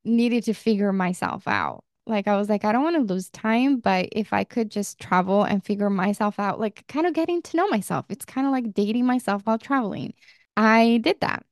needed 0.05 0.43
to 0.45 0.53
figure 0.53 0.93
myself 0.93 1.47
out. 1.47 1.83
Like, 2.05 2.27
I 2.27 2.35
was 2.37 2.49
like, 2.49 2.65
I 2.65 2.71
don't 2.73 2.83
want 2.83 2.95
to 2.97 3.13
lose 3.13 3.29
time, 3.29 3.79
but 3.79 4.09
if 4.11 4.33
I 4.33 4.43
could 4.43 4.69
just 4.69 4.99
travel 4.99 5.43
and 5.43 5.63
figure 5.63 5.89
myself 5.89 6.37
out, 6.39 6.59
like, 6.59 6.85
kind 6.87 7.07
of 7.07 7.13
getting 7.13 7.41
to 7.43 7.57
know 7.57 7.67
myself, 7.69 8.05
it's 8.09 8.25
kind 8.25 8.45
of 8.45 8.51
like 8.51 8.73
dating 8.73 9.05
myself 9.05 9.43
while 9.45 9.57
traveling. 9.57 10.13
I 10.57 10.99
did 11.03 11.21
that. 11.21 11.45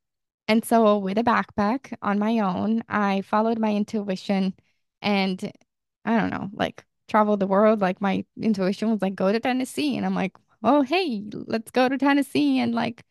And 0.48 0.65
so, 0.65 0.98
with 0.98 1.17
a 1.17 1.24
backpack 1.24 1.96
on 2.01 2.20
my 2.20 2.39
own, 2.39 2.84
I 2.89 3.22
followed 3.22 3.60
my 3.60 3.74
intuition 3.74 4.53
and 5.01 5.51
I 6.05 6.20
don't 6.20 6.29
know, 6.31 6.50
like 6.53 6.86
travel 7.08 7.38
the 7.38 7.48
world. 7.48 7.81
Like, 7.81 8.01
my 8.01 8.25
intuition 8.39 8.91
was 8.91 9.01
like, 9.01 9.15
go 9.15 9.31
to 9.31 9.39
Tennessee. 9.39 9.96
And 9.98 10.05
I'm 10.05 10.15
like, 10.15 10.36
oh, 10.63 10.81
hey, 10.81 11.24
let's 11.31 11.72
go 11.72 11.89
to 11.89 11.98
Tennessee 11.98 12.60
and 12.60 12.75
like 12.75 13.03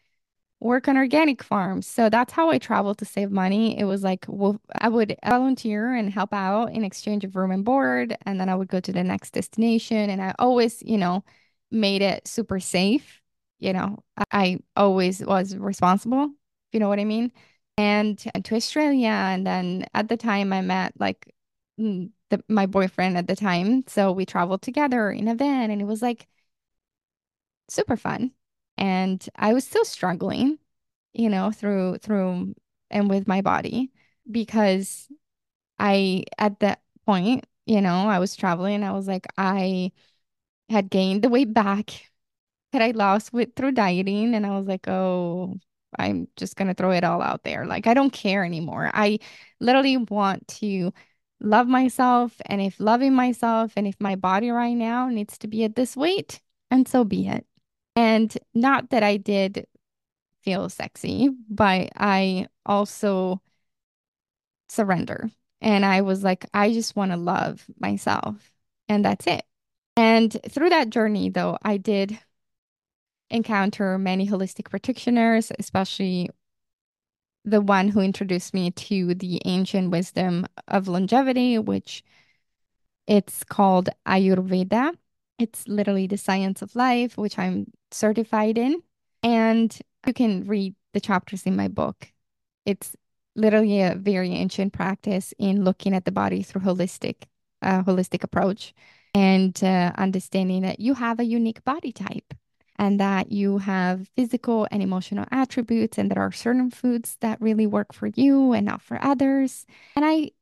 work 0.61 0.89
on 0.89 0.97
organic 0.97 1.43
farms. 1.43 1.87
So 1.87 2.09
that's 2.11 2.33
how 2.33 2.51
I 2.51 2.59
traveled 2.59 2.99
to 2.99 3.05
save 3.05 3.31
money. 3.31 3.79
It 3.79 3.85
was 3.85 4.03
like 4.03 4.27
well, 4.29 4.61
I 4.73 4.89
would 4.89 5.17
volunteer 5.27 5.95
and 5.95 6.13
help 6.13 6.33
out 6.33 6.67
in 6.73 6.85
exchange 6.85 7.25
of 7.25 7.37
room 7.37 7.51
and 7.51 7.65
board, 7.65 8.17
and 8.27 8.41
then 8.41 8.49
I 8.49 8.55
would 8.55 8.69
go 8.69 8.81
to 8.81 8.93
the 8.93 9.03
next 9.05 9.33
destination. 9.33 10.11
And 10.11 10.23
I 10.23 10.35
always, 10.39 10.83
you 10.83 10.99
know, 10.99 11.25
made 11.71 12.03
it 12.03 12.29
super 12.29 12.61
safe. 12.61 13.21
You 13.59 13.73
know, 13.73 14.03
I 14.33 14.59
always 14.77 15.21
was 15.25 15.57
responsible, 15.57 16.25
if 16.25 16.31
you 16.73 16.81
know 16.81 16.89
what 16.89 17.01
I 17.01 17.05
mean. 17.05 17.33
And, 17.79 18.19
to 18.19 18.55
Australia, 18.57 19.09
and 19.09 19.47
then 19.47 19.87
at 19.95 20.09
the 20.09 20.17
time 20.17 20.53
I 20.53 20.61
met 20.61 20.93
like 21.01 21.35
mm, 21.79 22.11
the, 22.31 22.43
my 22.49 22.67
boyfriend 22.67 23.17
at 23.19 23.27
the 23.27 23.37
time, 23.37 23.85
so 23.87 24.13
we 24.13 24.27
traveled 24.27 24.63
together 24.63 25.11
in 25.11 25.29
a 25.29 25.35
van, 25.35 25.71
and 25.71 25.81
it 25.81 25.87
was 25.87 26.03
like 26.03 26.27
super 27.69 27.97
fun. 27.97 28.33
And 28.81 29.27
I 29.37 29.55
was 29.55 29.67
still 29.67 29.87
struggling, 29.87 30.59
you 31.15 31.31
know, 31.31 31.53
through 31.53 31.99
through 31.99 32.55
and 32.91 33.11
with 33.11 33.29
my 33.29 33.43
body 33.43 33.93
because 34.31 35.09
I 35.79 36.25
at 36.39 36.61
that 36.61 36.83
point, 37.07 37.47
you 37.67 37.81
know, 37.83 38.09
I 38.09 38.19
was 38.21 38.37
traveling, 38.37 38.85
I 38.85 38.93
was 38.93 39.09
like 39.09 39.27
I 39.39 39.93
had 40.69 40.91
gained 40.91 41.23
the 41.23 41.29
weight 41.29 41.53
back 41.55 42.11
that 42.73 42.83
I 42.83 42.93
lost 42.93 43.33
with 43.33 43.51
through 43.57 43.73
dieting 43.73 44.35
and 44.35 44.47
I 44.47 44.59
was 44.59 44.67
like, 44.69 44.89
"Oh, 44.89 45.59
I'm 45.99 46.29
just 46.37 46.57
going 46.57 46.69
to 46.69 46.75
throw 46.75 46.93
it 46.93 47.05
all 47.05 47.23
out 47.23 47.45
there. 47.45 47.67
Like 47.67 47.87
I 47.87 47.95
don't 47.95 48.13
care 48.13 48.45
anymore. 48.45 48.91
I 48.95 49.19
literally 49.61 49.97
want 49.99 50.47
to 50.61 50.93
love 51.41 51.67
myself 51.69 52.41
and 52.47 52.61
if 52.61 52.79
loving 52.81 53.15
myself 53.15 53.73
and 53.77 53.87
if 53.87 53.97
my 54.01 54.17
body 54.17 54.51
right 54.51 54.75
now 54.75 55.09
needs 55.09 55.39
to 55.39 55.49
be 55.49 55.65
at 55.65 55.77
this 55.77 55.97
weight, 55.97 56.41
and 56.71 56.87
so 56.89 57.05
be 57.05 57.29
it." 57.29 57.47
And 57.97 58.37
not 58.55 58.91
that 58.91 59.03
I 59.03 59.17
did 59.17 59.67
feel 60.43 60.69
sexy, 60.69 61.31
but 61.49 61.91
I 61.97 62.47
also 62.65 63.43
surrender. 64.69 65.31
And 65.61 65.85
I 65.85 66.01
was 66.01 66.25
like, 66.25 66.47
I 66.55 66.73
just 66.73 66.97
want 66.97 67.11
to 67.11 67.17
love 67.17 67.65
myself. 67.79 68.51
And 68.89 69.05
that's 69.05 69.27
it. 69.27 69.45
And 69.97 70.35
through 70.49 70.71
that 70.71 70.91
journey, 70.91 71.29
though, 71.29 71.59
I 71.63 71.77
did 71.77 72.19
encounter 73.29 73.99
many 73.99 74.27
holistic 74.27 74.71
practitioners, 74.71 75.53
especially 75.59 76.31
the 77.45 77.61
one 77.61 77.89
who 77.89 78.01
introduced 78.01 78.55
me 78.55 78.71
to 78.71 79.15
the 79.15 79.41
ancient 79.45 79.91
wisdom 79.91 80.47
of 80.69 80.89
longevity, 80.89 81.59
which 81.59 82.03
it's 83.07 83.45
called 83.45 83.89
Ayurveda. 84.07 84.95
It's 85.41 85.67
literally 85.67 86.07
the 86.07 86.19
science 86.19 86.61
of 86.61 86.77
life, 86.77 87.17
which 87.17 87.39
I'm 87.39 87.73
certified 87.91 88.59
in. 88.59 88.83
And 89.23 89.77
you 90.07 90.13
can 90.13 90.47
read 90.47 90.75
the 90.93 91.01
chapters 91.01 91.47
in 91.47 91.57
my 91.57 91.67
book. 91.67 92.13
It's 92.67 92.95
literally 93.35 93.81
a 93.81 93.95
very 93.95 94.33
ancient 94.33 94.75
practice 94.75 95.33
in 95.39 95.65
looking 95.65 95.95
at 95.95 96.05
the 96.05 96.13
body 96.13 96.43
through 96.43 96.61
holistic, 96.61 97.23
uh, 97.63 97.83
holistic 97.83 98.23
approach 98.23 98.75
and 99.15 99.59
uh, 99.65 99.93
understanding 99.97 100.63
that 100.63 100.79
you 100.79 100.95
have 100.95 101.19
a 101.19 101.25
unique 101.25 101.65
body 101.65 101.91
type 101.91 102.35
and 102.77 103.01
that 103.01 103.33
you 103.33 103.59
have 103.59 104.09
physical 104.17 104.67
and 104.71 104.83
emotional 104.83 105.25
attributes 105.31 105.97
and 105.99 106.11
there 106.11 106.23
are 106.23 106.33
certain 106.33 106.71
foods 106.71 107.17
that 107.21 107.41
really 107.41 107.67
work 107.67 107.93
for 107.95 108.09
you 108.09 108.53
and 108.53 108.67
not 108.67 108.83
for 108.83 109.03
others. 109.03 109.67
And 109.97 110.05
I 110.05 110.33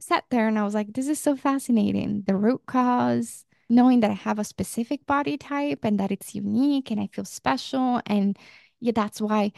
sat 0.00 0.24
there 0.30 0.48
and 0.48 0.58
I 0.58 0.64
was 0.64 0.74
like, 0.74 0.92
this 0.94 1.08
is 1.08 1.20
so 1.20 1.36
fascinating. 1.36 2.24
The 2.26 2.36
root 2.36 2.62
cause, 2.66 3.44
knowing 3.70 4.00
that 4.00 4.10
I 4.10 4.14
have 4.14 4.38
a 4.38 4.44
specific 4.44 5.06
body 5.06 5.38
type 5.38 5.80
and 5.84 5.98
that 6.00 6.10
it's 6.10 6.34
unique 6.34 6.90
and 6.90 7.00
I 7.00 7.06
feel 7.06 7.24
special. 7.24 8.02
And 8.04 8.36
yeah, 8.80 8.92
that's 8.94 9.20
why 9.20 9.52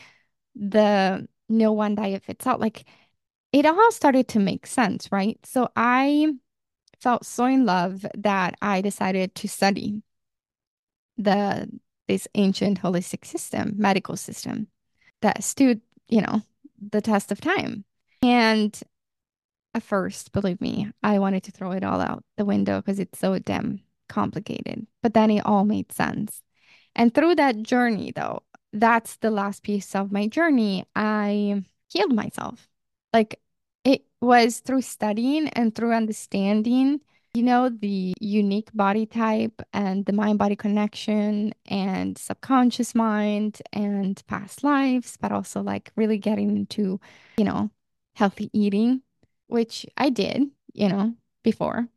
the 0.54 1.26
no 1.49 1.73
one 1.73 1.95
diet 1.95 2.23
fits 2.23 2.47
all. 2.47 2.59
Like 2.59 2.85
it 3.52 3.66
all 3.66 3.90
started 3.92 4.28
to 4.28 4.38
make 4.38 4.66
sense, 4.66 5.11
right? 5.11 5.38
So 5.45 5.71
I 5.75 6.33
felt 7.00 7.26
so 7.26 7.47
in 7.47 7.66
love 7.66 8.07
that 8.16 8.54
I 8.62 8.83
decided 8.83 9.35
to 9.37 9.49
study 9.49 10.02
the 11.16 11.69
this 12.09 12.28
ancient 12.35 12.81
holistic 12.83 13.25
system, 13.25 13.75
medical 13.76 14.16
system 14.16 14.69
that 15.23 15.42
stood, 15.42 15.81
you 16.09 16.21
know, 16.21 16.42
the 16.90 17.00
test 17.00 17.33
of 17.33 17.40
time. 17.40 17.85
And 18.23 18.78
at 19.75 19.83
first, 19.83 20.33
believe 20.33 20.61
me, 20.61 20.90
I 21.02 21.19
wanted 21.19 21.45
to 21.45 21.52
throw 21.52 21.73
it 21.73 21.85
all 21.85 22.00
out 22.00 22.25
the 22.37 22.45
window 22.45 22.81
because 22.81 22.99
it's 22.99 23.19
so 23.19 23.38
damn 23.38 23.81
complicated. 24.12 24.87
But 25.02 25.14
then 25.14 25.31
it 25.31 25.47
all 25.47 25.64
made 25.64 25.90
sense. 25.90 26.42
And 26.95 27.14
through 27.14 27.37
that 27.37 27.62
journey, 27.62 28.12
though, 28.14 28.42
that's 28.73 29.16
the 29.16 29.31
last 29.31 29.62
piece 29.62 29.95
of 29.95 30.12
my 30.12 30.28
journey. 30.28 30.85
I 30.95 31.64
healed 31.88 32.14
myself. 32.14 32.69
Like 33.12 33.40
it 33.85 34.04
was 34.21 34.61
through 34.61 34.83
studying 34.83 35.49
and 35.49 35.75
through 35.75 35.92
understanding, 35.92 37.00
you 37.35 37.42
know, 37.42 37.71
the 37.71 38.14
unique 38.21 38.71
body 38.75 39.07
type 39.07 39.62
and 39.73 40.04
the 40.04 40.12
mind 40.12 40.38
body 40.38 40.57
connection 40.57 41.54
and 41.66 42.19
subconscious 42.19 42.95
mind 42.95 43.62
and 43.73 44.23
past 44.26 44.62
lives, 44.62 45.16
but 45.21 45.33
also 45.33 45.62
like 45.62 45.90
really 45.97 46.19
getting 46.19 46.57
into, 46.57 47.00
you 47.38 47.45
know, 47.45 47.71
healthy 48.14 48.50
eating, 48.52 49.02
which 49.49 49.87
I 49.97 50.11
did, 50.11 50.50
you 50.75 50.88
know, 50.88 51.14
before, 51.42 51.88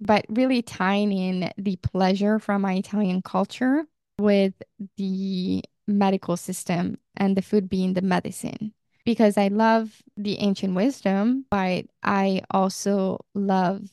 but 0.00 0.24
really 0.28 0.62
tying 0.62 1.12
in 1.12 1.50
the 1.56 1.76
pleasure 1.76 2.38
from 2.38 2.62
my 2.62 2.74
Italian 2.74 3.22
culture 3.22 3.84
with 4.18 4.54
the 4.96 5.62
medical 5.86 6.36
system 6.36 6.98
and 7.16 7.36
the 7.36 7.42
food 7.42 7.68
being 7.68 7.94
the 7.94 8.02
medicine 8.02 8.72
because 9.04 9.36
I 9.36 9.48
love 9.48 10.02
the 10.16 10.38
ancient 10.38 10.74
wisdom, 10.74 11.44
but 11.50 11.84
I 12.02 12.42
also 12.50 13.24
love 13.34 13.88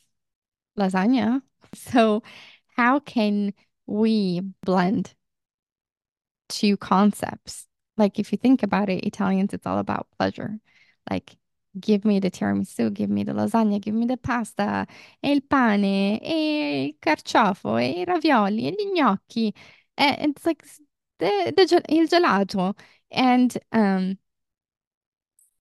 lasagna. 0.77 1.41
So, 1.73 2.21
how 2.75 2.99
can 2.99 3.53
we 3.87 4.41
blend 4.61 5.13
two 6.49 6.75
concepts? 6.77 7.67
Like, 7.97 8.19
if 8.19 8.31
you 8.31 8.37
think 8.37 8.63
about 8.63 8.89
it, 8.89 9.05
Italians, 9.05 9.53
it's 9.53 9.65
all 9.65 9.77
about 9.79 10.07
pleasure. 10.17 10.59
Like, 11.09 11.37
give 11.79 12.05
me 12.05 12.19
the 12.19 12.31
tiramisù, 12.31 12.93
give 12.93 13.09
me 13.09 13.23
the 13.23 13.33
lasagna, 13.33 13.79
give 13.79 13.95
me 13.95 14.05
the 14.05 14.17
pasta, 14.17 14.85
e 15.23 15.31
il 15.31 15.41
pane, 15.41 16.19
e 16.21 16.85
il 16.85 16.95
carciofo, 17.01 17.77
e 17.77 18.01
i 18.01 18.05
ravioli, 18.05 18.67
e 18.67 18.71
gli 18.71 18.91
gnocchi. 18.93 19.53
And 19.97 20.31
it's 20.31 20.45
like 20.45 20.63
the, 21.19 21.53
the 21.55 21.83
il 21.89 22.07
gelato. 22.07 22.77
And 23.11 23.57
um, 23.71 24.17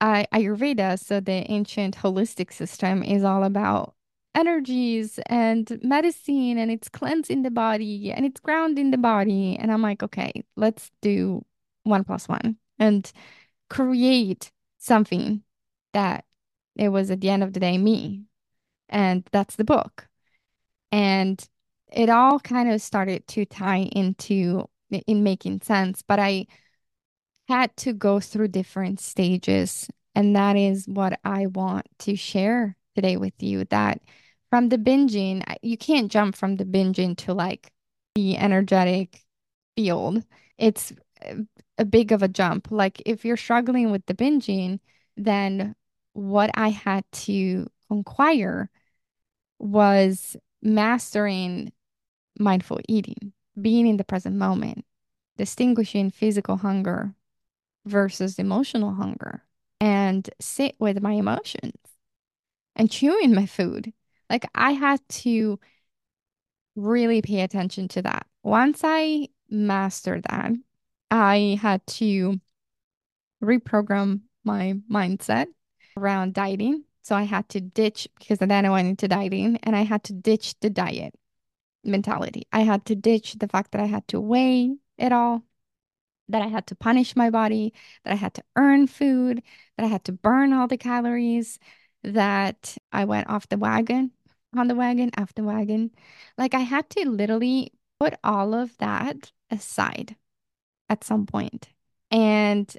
I, 0.00 0.26
Ayurveda, 0.32 0.98
so 0.98 1.20
the 1.20 1.50
ancient 1.50 1.96
holistic 1.96 2.52
system, 2.52 3.02
is 3.02 3.24
all 3.24 3.44
about 3.44 3.94
energies 4.34 5.18
and 5.26 5.78
medicine, 5.82 6.58
and 6.58 6.70
it's 6.70 6.88
cleansing 6.88 7.42
the 7.42 7.50
body 7.50 8.12
and 8.12 8.24
it's 8.24 8.40
grounding 8.40 8.90
the 8.90 8.98
body. 8.98 9.56
And 9.60 9.72
I'm 9.72 9.82
like, 9.82 10.02
okay, 10.02 10.32
let's 10.56 10.90
do 11.02 11.44
one 11.84 12.04
plus 12.04 12.28
one 12.28 12.56
and 12.78 13.10
create 13.68 14.50
something 14.78 15.42
that 15.92 16.24
it 16.76 16.88
was 16.88 17.10
at 17.10 17.20
the 17.20 17.30
end 17.30 17.42
of 17.42 17.52
the 17.52 17.60
day 17.60 17.78
me. 17.78 18.24
And 18.88 19.28
that's 19.32 19.56
the 19.56 19.64
book. 19.64 20.08
And 20.92 21.42
it 21.92 22.08
all 22.08 22.40
kind 22.40 22.70
of 22.70 22.82
started 22.82 23.26
to 23.28 23.44
tie 23.44 23.88
into 23.92 24.68
in 25.06 25.22
making 25.22 25.60
sense, 25.62 26.02
but 26.02 26.18
I 26.18 26.46
had 27.48 27.76
to 27.78 27.92
go 27.92 28.20
through 28.20 28.48
different 28.48 29.00
stages. 29.00 29.88
And 30.14 30.34
that 30.36 30.56
is 30.56 30.86
what 30.86 31.18
I 31.24 31.46
want 31.46 31.86
to 32.00 32.16
share 32.16 32.76
today 32.94 33.16
with 33.16 33.40
you 33.40 33.64
that 33.66 34.00
from 34.50 34.68
the 34.68 34.78
binging, 34.78 35.44
you 35.62 35.76
can't 35.76 36.10
jump 36.10 36.36
from 36.36 36.56
the 36.56 36.64
binging 36.64 37.16
to 37.18 37.32
like 37.32 37.72
the 38.14 38.36
energetic 38.36 39.24
field. 39.76 40.24
It's 40.58 40.92
eh, 41.22 41.36
a 41.78 41.84
big 41.84 42.12
of 42.12 42.22
a 42.22 42.28
jump. 42.28 42.68
Like 42.70 43.00
if 43.06 43.24
you're 43.24 43.36
struggling 43.36 43.90
with 43.90 44.04
the 44.06 44.14
binging, 44.14 44.80
then 45.16 45.74
what 46.12 46.50
I 46.54 46.68
had 46.68 47.04
to 47.12 47.66
inquire 47.90 48.70
was 49.58 50.36
mastering 50.62 51.72
mindful 52.38 52.80
eating, 52.88 53.32
being 53.60 53.86
in 53.86 53.96
the 53.96 54.04
present 54.04 54.36
moment, 54.36 54.84
distinguishing 55.36 56.10
physical 56.10 56.56
hunger 56.56 57.14
versus 57.84 58.38
emotional 58.38 58.94
hunger, 58.94 59.44
and 59.80 60.28
sit 60.40 60.76
with 60.78 61.02
my 61.02 61.12
emotions 61.12 61.76
and 62.76 62.90
chewing 62.90 63.34
my 63.34 63.46
food. 63.46 63.92
Like 64.28 64.46
I 64.54 64.72
had 64.72 65.00
to 65.08 65.58
really 66.76 67.22
pay 67.22 67.40
attention 67.40 67.88
to 67.88 68.02
that. 68.02 68.26
Once 68.42 68.80
I 68.84 69.28
mastered 69.48 70.24
that, 70.30 70.52
I 71.10 71.58
had 71.60 71.86
to 71.86 72.40
reprogram 73.42 74.20
my 74.44 74.74
mindset 74.90 75.46
around 75.96 76.34
dieting. 76.34 76.84
So 77.02 77.16
I 77.16 77.22
had 77.22 77.48
to 77.50 77.60
ditch 77.60 78.08
because 78.18 78.38
then 78.38 78.66
I 78.66 78.70
went 78.70 78.88
into 78.88 79.08
dieting 79.08 79.58
and 79.62 79.74
I 79.74 79.82
had 79.82 80.04
to 80.04 80.12
ditch 80.12 80.54
the 80.60 80.70
diet 80.70 81.14
mentality. 81.84 82.46
I 82.52 82.60
had 82.60 82.84
to 82.86 82.94
ditch 82.94 83.34
the 83.34 83.48
fact 83.48 83.72
that 83.72 83.80
I 83.80 83.86
had 83.86 84.06
to 84.08 84.20
weigh 84.20 84.76
it 84.98 85.12
all, 85.12 85.42
that 86.28 86.42
I 86.42 86.46
had 86.46 86.66
to 86.68 86.74
punish 86.74 87.16
my 87.16 87.30
body, 87.30 87.72
that 88.04 88.12
I 88.12 88.16
had 88.16 88.34
to 88.34 88.44
earn 88.56 88.86
food, 88.86 89.42
that 89.76 89.84
I 89.84 89.88
had 89.88 90.04
to 90.04 90.12
burn 90.12 90.52
all 90.52 90.68
the 90.68 90.76
calories, 90.76 91.58
that 92.02 92.76
I 92.92 93.04
went 93.04 93.28
off 93.28 93.48
the 93.48 93.58
wagon, 93.58 94.12
on 94.56 94.68
the 94.68 94.74
wagon, 94.74 95.10
off 95.16 95.34
the 95.34 95.44
wagon. 95.44 95.90
Like 96.36 96.54
I 96.54 96.60
had 96.60 96.88
to 96.90 97.08
literally 97.08 97.72
put 97.98 98.14
all 98.22 98.54
of 98.54 98.76
that 98.78 99.32
aside 99.50 100.16
at 100.88 101.04
some 101.04 101.26
point. 101.26 101.68
And 102.10 102.74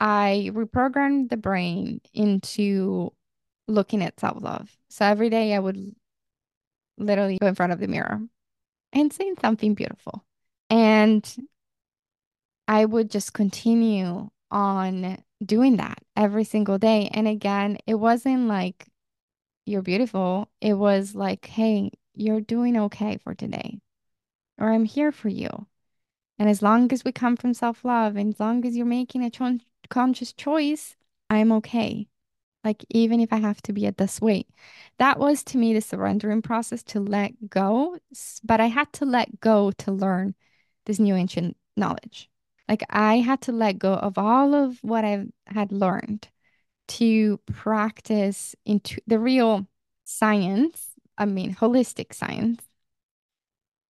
I 0.00 0.50
reprogrammed 0.52 1.28
the 1.28 1.36
brain 1.36 2.00
into 2.14 3.12
looking 3.66 4.02
at 4.02 4.20
self-love. 4.20 4.76
So 4.88 5.04
every 5.04 5.30
day 5.30 5.54
I 5.54 5.58
would 5.58 5.94
literally 6.96 7.38
go 7.38 7.46
in 7.46 7.54
front 7.54 7.72
of 7.72 7.80
the 7.80 7.88
mirror 7.88 8.20
and 8.92 9.12
saying 9.12 9.36
something 9.40 9.74
beautiful. 9.74 10.24
And 10.70 11.24
I 12.66 12.84
would 12.84 13.10
just 13.10 13.32
continue 13.32 14.30
on 14.50 15.22
doing 15.44 15.76
that 15.76 15.98
every 16.16 16.44
single 16.44 16.78
day. 16.78 17.08
And 17.12 17.28
again, 17.28 17.78
it 17.86 17.94
wasn't 17.94 18.48
like 18.48 18.86
you're 19.66 19.82
beautiful. 19.82 20.48
It 20.60 20.74
was 20.74 21.14
like, 21.14 21.46
hey, 21.46 21.90
you're 22.14 22.40
doing 22.40 22.76
okay 22.76 23.18
for 23.22 23.34
today, 23.34 23.78
or 24.58 24.72
I'm 24.72 24.84
here 24.84 25.12
for 25.12 25.28
you. 25.28 25.66
And 26.38 26.48
as 26.48 26.62
long 26.62 26.92
as 26.92 27.04
we 27.04 27.12
come 27.12 27.36
from 27.36 27.54
self-love, 27.54 28.16
and 28.16 28.32
as 28.32 28.40
long 28.40 28.64
as 28.64 28.76
you're 28.76 28.86
making 28.86 29.24
a 29.24 29.30
cho 29.30 29.58
conscious 29.88 30.32
choice, 30.32 30.96
I'm 31.28 31.50
okay. 31.52 32.08
Like, 32.64 32.84
even 32.90 33.20
if 33.20 33.32
I 33.32 33.38
have 33.38 33.62
to 33.62 33.72
be 33.72 33.86
at 33.86 33.98
this 33.98 34.20
weight. 34.20 34.48
That 34.98 35.18
was 35.18 35.42
to 35.44 35.58
me 35.58 35.74
the 35.74 35.80
surrendering 35.80 36.42
process 36.42 36.82
to 36.84 37.00
let 37.00 37.48
go. 37.48 37.98
But 38.44 38.60
I 38.60 38.66
had 38.66 38.92
to 38.94 39.04
let 39.04 39.40
go 39.40 39.70
to 39.72 39.92
learn 39.92 40.34
this 40.86 40.98
new 40.98 41.14
ancient 41.14 41.56
knowledge. 41.76 42.28
Like, 42.68 42.84
I 42.90 43.18
had 43.18 43.40
to 43.42 43.52
let 43.52 43.78
go 43.78 43.94
of 43.94 44.18
all 44.18 44.54
of 44.54 44.78
what 44.82 45.04
I 45.04 45.26
had 45.46 45.72
learned 45.72 46.28
to 46.88 47.38
practice 47.46 48.54
into 48.64 49.00
the 49.06 49.18
real 49.18 49.66
science, 50.04 50.92
I 51.16 51.24
mean, 51.26 51.54
holistic 51.54 52.14
science 52.14 52.62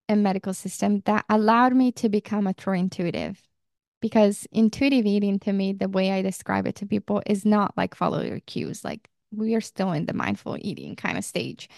and 0.09 0.23
medical 0.23 0.55
system 0.55 1.03
that 1.05 1.25
allowed 1.29 1.75
me 1.75 1.93
to 1.93 2.09
become 2.09 2.47
a 2.47 2.55
true 2.55 2.75
intuitive. 2.75 3.43
Because 4.01 4.47
intuitive 4.53 5.07
eating 5.07 5.41
to 5.41 5.53
me 5.53 5.73
the 5.73 5.89
way 5.89 6.13
i 6.13 6.23
describe 6.23 6.67
it 6.67 6.77
to 6.77 6.87
people 6.87 7.21
is 7.27 7.45
not 7.45 7.77
like 7.77 7.95
follow 7.97 8.23
your 8.23 8.41
cues 8.41 8.85
like 8.85 9.09
we 9.33 9.55
are 9.55 9.61
still 9.61 9.93
in 9.93 10.07
the 10.07 10.15
mindful 10.15 10.57
eating 10.61 10.97
kind 10.97 11.19
of 11.19 11.25
stage. 11.25 11.69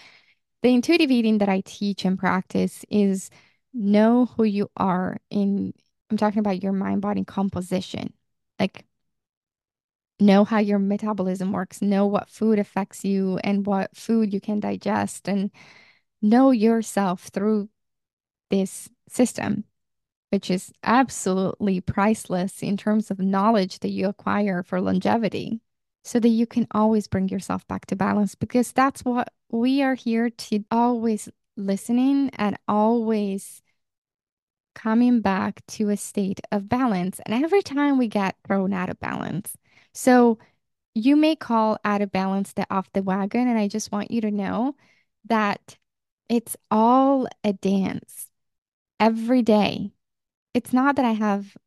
The 0.61 0.69
intuitive 0.69 1.11
eating 1.11 1.39
that 1.39 1.49
i 1.49 1.61
teach 1.65 2.05
and 2.05 2.17
practice 2.17 2.85
is 2.89 3.29
know 3.73 4.25
who 4.25 4.43
you 4.43 4.69
are 4.77 5.17
in 5.29 5.73
i'm 6.09 6.17
talking 6.17 6.39
about 6.39 6.61
your 6.63 6.73
mind 6.73 7.01
body 7.01 7.23
composition. 7.23 8.13
Like 8.59 8.85
know 10.19 10.45
how 10.45 10.59
your 10.59 10.79
metabolism 10.79 11.51
works 11.51 11.81
know 11.81 12.05
what 12.05 12.29
food 12.29 12.59
affects 12.59 13.03
you 13.03 13.39
and 13.43 13.65
what 13.65 13.95
food 13.95 14.33
you 14.33 14.39
can 14.39 14.59
digest 14.59 15.27
and 15.27 15.51
know 16.21 16.51
yourself 16.51 17.29
through 17.33 17.67
this 18.51 18.89
system 19.09 19.63
which 20.31 20.49
is 20.49 20.71
absolutely 20.83 21.81
priceless 21.81 22.63
in 22.63 22.77
terms 22.77 23.11
of 23.11 23.19
knowledge 23.19 23.79
that 23.79 23.89
you 23.89 24.07
acquire 24.07 24.63
for 24.63 24.79
longevity, 24.79 25.59
so 26.03 26.19
that 26.19 26.29
you 26.29 26.47
can 26.47 26.65
always 26.71 27.07
bring 27.07 27.27
yourself 27.27 27.67
back 27.67 27.85
to 27.85 27.97
balance. 27.97 28.33
Because 28.33 28.71
that's 28.71 29.03
what 29.03 29.31
we 29.51 29.83
are 29.83 29.93
here 29.93 30.29
to 30.29 30.63
always 30.71 31.27
listening 31.57 32.29
and 32.35 32.57
always 32.65 33.61
coming 34.73 35.19
back 35.19 35.65
to 35.67 35.89
a 35.89 35.97
state 35.97 36.39
of 36.49 36.69
balance. 36.69 37.19
And 37.25 37.43
every 37.43 37.61
time 37.61 37.97
we 37.97 38.07
get 38.07 38.37
thrown 38.47 38.71
out 38.71 38.89
of 38.89 39.01
balance, 39.01 39.57
so 39.93 40.39
you 40.95 41.17
may 41.17 41.35
call 41.35 41.77
out 41.83 42.01
of 42.01 42.11
balance 42.11 42.53
the 42.53 42.65
off 42.73 42.89
the 42.93 43.03
wagon. 43.03 43.49
And 43.49 43.59
I 43.59 43.67
just 43.67 43.91
want 43.91 44.11
you 44.11 44.21
to 44.21 44.31
know 44.31 44.75
that 45.25 45.77
it's 46.29 46.55
all 46.71 47.27
a 47.43 47.51
dance 47.51 48.30
every 49.01 49.41
day 49.41 49.91
it's 50.53 50.71
not 50.73 50.95
that 50.95 51.05
I 51.05 51.11
have 51.11 51.57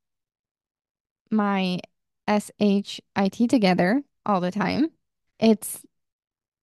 my 1.30 1.80
SHIT 2.28 3.48
together 3.48 4.02
all 4.24 4.40
the 4.40 4.50
time. 4.50 4.90
It's 5.38 5.84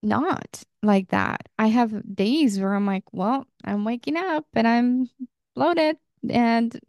not 0.02 0.64
like 0.82 1.10
that. 1.10 1.50
I 1.60 1.68
have 1.68 2.16
days 2.16 2.60
where 2.60 2.74
I'm 2.74 2.86
like, 2.86 3.04
well, 3.12 3.46
I'm 3.64 3.86
waking 3.86 4.18
up 4.18 4.46
and 4.54 4.68
I'm 4.68 5.10
bloated 5.56 5.98
and 6.30 6.80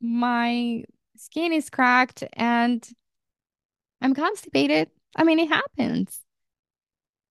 my 0.00 0.84
skin 1.16 1.52
is 1.52 1.70
cracked 1.70 2.24
and 2.32 2.88
I'm 4.00 4.14
constipated. 4.14 4.90
I 5.14 5.24
mean, 5.24 5.38
it 5.38 5.48
happens. 5.48 6.20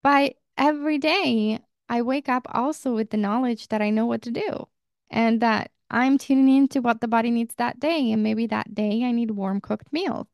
But 0.04 0.36
every 0.58 0.98
day 0.98 1.60
I 1.89 2.02
wake 2.02 2.30
up 2.30 2.48
also 2.54 2.94
with 2.94 3.10
the 3.10 3.18
knowledge 3.18 3.70
that 3.70 3.82
I 3.82 3.89
know 3.89 4.06
what 4.06 4.22
to 4.24 4.32
do 4.32 4.68
and 5.10 5.41
that 5.41 5.72
I'm 5.89 6.17
tuning 6.17 6.56
into 6.56 6.82
what 6.82 7.02
the 7.02 7.08
body 7.08 7.32
needs 7.32 7.56
that 7.56 7.80
day. 7.80 8.12
And 8.12 8.24
maybe 8.24 8.48
that 8.48 8.74
day 8.74 9.04
I 9.04 9.12
need 9.12 9.32
warm 9.32 9.62
cooked 9.62 9.91
meals. 9.93 10.28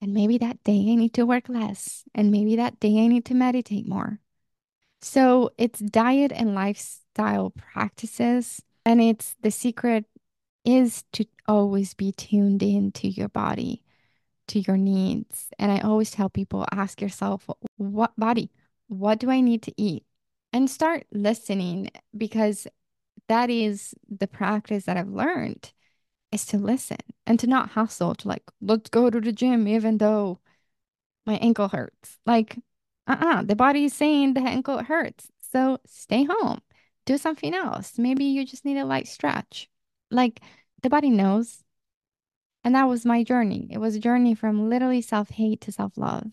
And 0.00 0.12
maybe 0.12 0.38
that 0.38 0.62
day 0.64 0.90
I 0.90 0.94
need 0.96 1.14
to 1.14 1.26
work 1.26 1.48
less. 1.48 2.04
And 2.14 2.30
maybe 2.30 2.56
that 2.56 2.80
day 2.80 3.04
I 3.04 3.06
need 3.06 3.24
to 3.26 3.34
meditate 3.34 3.88
more. 3.88 4.20
So 5.00 5.50
it's 5.58 5.80
diet 5.80 6.32
and 6.32 6.54
lifestyle 6.54 7.50
practices. 7.50 8.62
And 8.84 9.00
it's 9.00 9.34
the 9.42 9.50
secret 9.50 10.04
is 10.64 11.04
to 11.12 11.24
always 11.46 11.94
be 11.94 12.12
tuned 12.12 12.62
in 12.62 12.92
to 12.92 13.08
your 13.08 13.28
body, 13.28 13.82
to 14.48 14.60
your 14.60 14.76
needs. 14.76 15.48
And 15.58 15.72
I 15.72 15.80
always 15.80 16.10
tell 16.10 16.28
people 16.28 16.66
ask 16.72 17.00
yourself, 17.00 17.48
what 17.76 18.12
body, 18.16 18.50
what 18.88 19.18
do 19.18 19.30
I 19.30 19.40
need 19.40 19.62
to 19.62 19.72
eat? 19.76 20.04
And 20.52 20.70
start 20.70 21.06
listening 21.12 21.90
because 22.16 22.66
that 23.28 23.50
is 23.50 23.94
the 24.08 24.26
practice 24.26 24.84
that 24.84 24.96
I've 24.96 25.08
learned 25.08 25.72
is 26.30 26.46
to 26.46 26.58
listen 26.58 26.98
and 27.26 27.38
to 27.40 27.46
not 27.46 27.70
hustle 27.70 28.14
to 28.16 28.28
like, 28.28 28.42
let's 28.60 28.90
go 28.90 29.10
to 29.10 29.20
the 29.20 29.32
gym 29.32 29.68
even 29.68 29.98
though 29.98 30.40
my 31.26 31.34
ankle 31.36 31.68
hurts. 31.68 32.18
Like, 32.26 32.58
uh-uh, 33.06 33.42
the 33.42 33.56
body 33.56 33.84
is 33.84 33.94
saying 33.94 34.34
the 34.34 34.40
ankle 34.40 34.82
hurts. 34.82 35.28
So 35.40 35.78
stay 35.86 36.24
home. 36.24 36.60
Do 37.04 37.18
something 37.18 37.54
else. 37.54 37.98
Maybe 37.98 38.24
you 38.24 38.44
just 38.44 38.64
need 38.64 38.78
a 38.78 38.84
light 38.84 39.08
stretch. 39.08 39.68
Like 40.10 40.40
the 40.82 40.90
body 40.90 41.10
knows. 41.10 41.62
And 42.64 42.74
that 42.74 42.88
was 42.88 43.04
my 43.04 43.24
journey. 43.24 43.68
It 43.70 43.78
was 43.78 43.96
a 43.96 44.00
journey 44.00 44.34
from 44.34 44.70
literally 44.70 45.02
self 45.02 45.30
hate 45.30 45.60
to 45.62 45.72
self 45.72 45.96
love. 45.96 46.30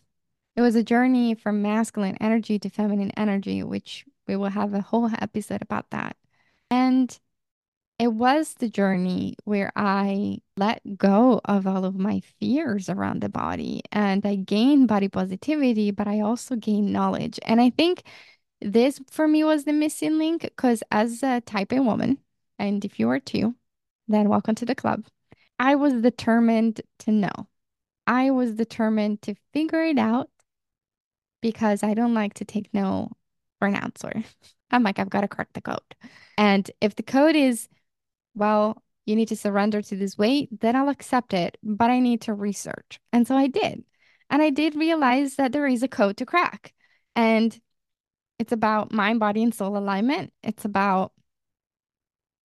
It 0.56 0.62
was 0.62 0.76
a 0.76 0.84
journey 0.84 1.36
from 1.36 1.62
masculine 1.62 2.18
energy 2.22 2.60
to 2.60 2.70
feminine 2.70 3.12
energy, 3.18 3.64
which 3.64 4.06
we 4.28 4.36
will 4.36 4.50
have 4.50 4.74
a 4.74 4.82
whole 4.82 5.10
episode 5.20 5.62
about 5.62 5.90
that. 5.90 6.16
And 6.72 7.18
it 8.00 8.14
was 8.14 8.56
the 8.56 8.70
journey 8.70 9.36
where 9.44 9.72
I 9.76 10.40
let 10.58 10.82
go 10.98 11.42
of 11.46 11.68
all 11.68 11.86
of 11.86 11.96
my 11.96 12.22
fears 12.40 12.90
around 12.90 13.22
the 13.22 13.30
body 13.30 13.82
and 13.92 14.26
I 14.26 14.36
gained 14.36 14.88
body 14.88 15.10
positivity, 15.10 15.92
but 15.92 16.08
I 16.08 16.22
also 16.22 16.56
gained 16.56 16.94
knowledge. 16.94 17.40
And 17.44 17.60
I 17.62 17.70
think 17.72 18.04
this 18.62 19.02
for 19.12 19.28
me 19.28 19.44
was 19.44 19.66
the 19.66 19.74
missing 19.74 20.18
link 20.18 20.44
because 20.44 20.84
as 20.92 21.24
a 21.24 21.42
type 21.42 21.74
A 21.74 21.82
woman, 21.82 22.20
and 22.58 22.86
if 22.86 23.00
you 23.00 23.10
are 23.10 23.20
too, 23.20 23.56
then 24.08 24.30
welcome 24.30 24.56
to 24.56 24.66
the 24.66 24.76
club. 24.76 25.06
I 25.60 25.76
was 25.76 25.94
determined 26.02 26.82
to 27.00 27.12
know. 27.12 27.48
I 28.08 28.32
was 28.32 28.54
determined 28.54 29.22
to 29.24 29.36
figure 29.54 29.84
it 29.84 30.00
out 30.00 30.30
because 31.42 31.84
I 31.84 31.94
don't 31.94 32.14
like 32.14 32.34
to 32.36 32.46
take 32.46 32.74
no 32.74 33.12
for 33.60 33.68
an 33.68 33.76
answer. 33.76 34.24
I'm 34.72 34.84
like, 34.84 35.00
I've 35.00 35.10
got 35.10 35.22
to 35.22 35.28
crack 35.28 35.50
the 35.54 35.62
code. 35.62 35.96
And 36.38 36.70
if 36.82 36.96
the 36.96 37.04
code 37.04 37.36
is, 37.36 37.68
well, 38.36 38.84
you 39.06 39.16
need 39.16 39.30
to 39.30 39.36
surrender 39.36 39.82
to 39.82 39.96
this 39.96 40.18
weight, 40.18 40.50
then 40.62 40.76
I'll 40.76 40.90
accept 40.90 41.34
it, 41.34 41.58
but 41.64 41.90
I 41.90 42.00
need 42.00 42.22
to 42.22 42.34
research. 42.34 43.00
And 43.12 43.28
so 43.28 43.36
I 43.36 43.48
did. 43.48 43.84
And 44.30 44.42
I 44.42 44.52
did 44.52 44.76
realize 44.76 45.36
that 45.36 45.52
there 45.52 45.66
is 45.66 45.82
a 45.82 45.88
code 45.88 46.18
to 46.18 46.26
crack. 46.26 46.74
And 47.16 47.60
it's 48.38 48.52
about 48.52 48.92
mind, 48.92 49.20
body, 49.20 49.44
and 49.44 49.54
soul 49.54 49.76
alignment. 49.76 50.32
It's 50.44 50.64
about 50.64 51.14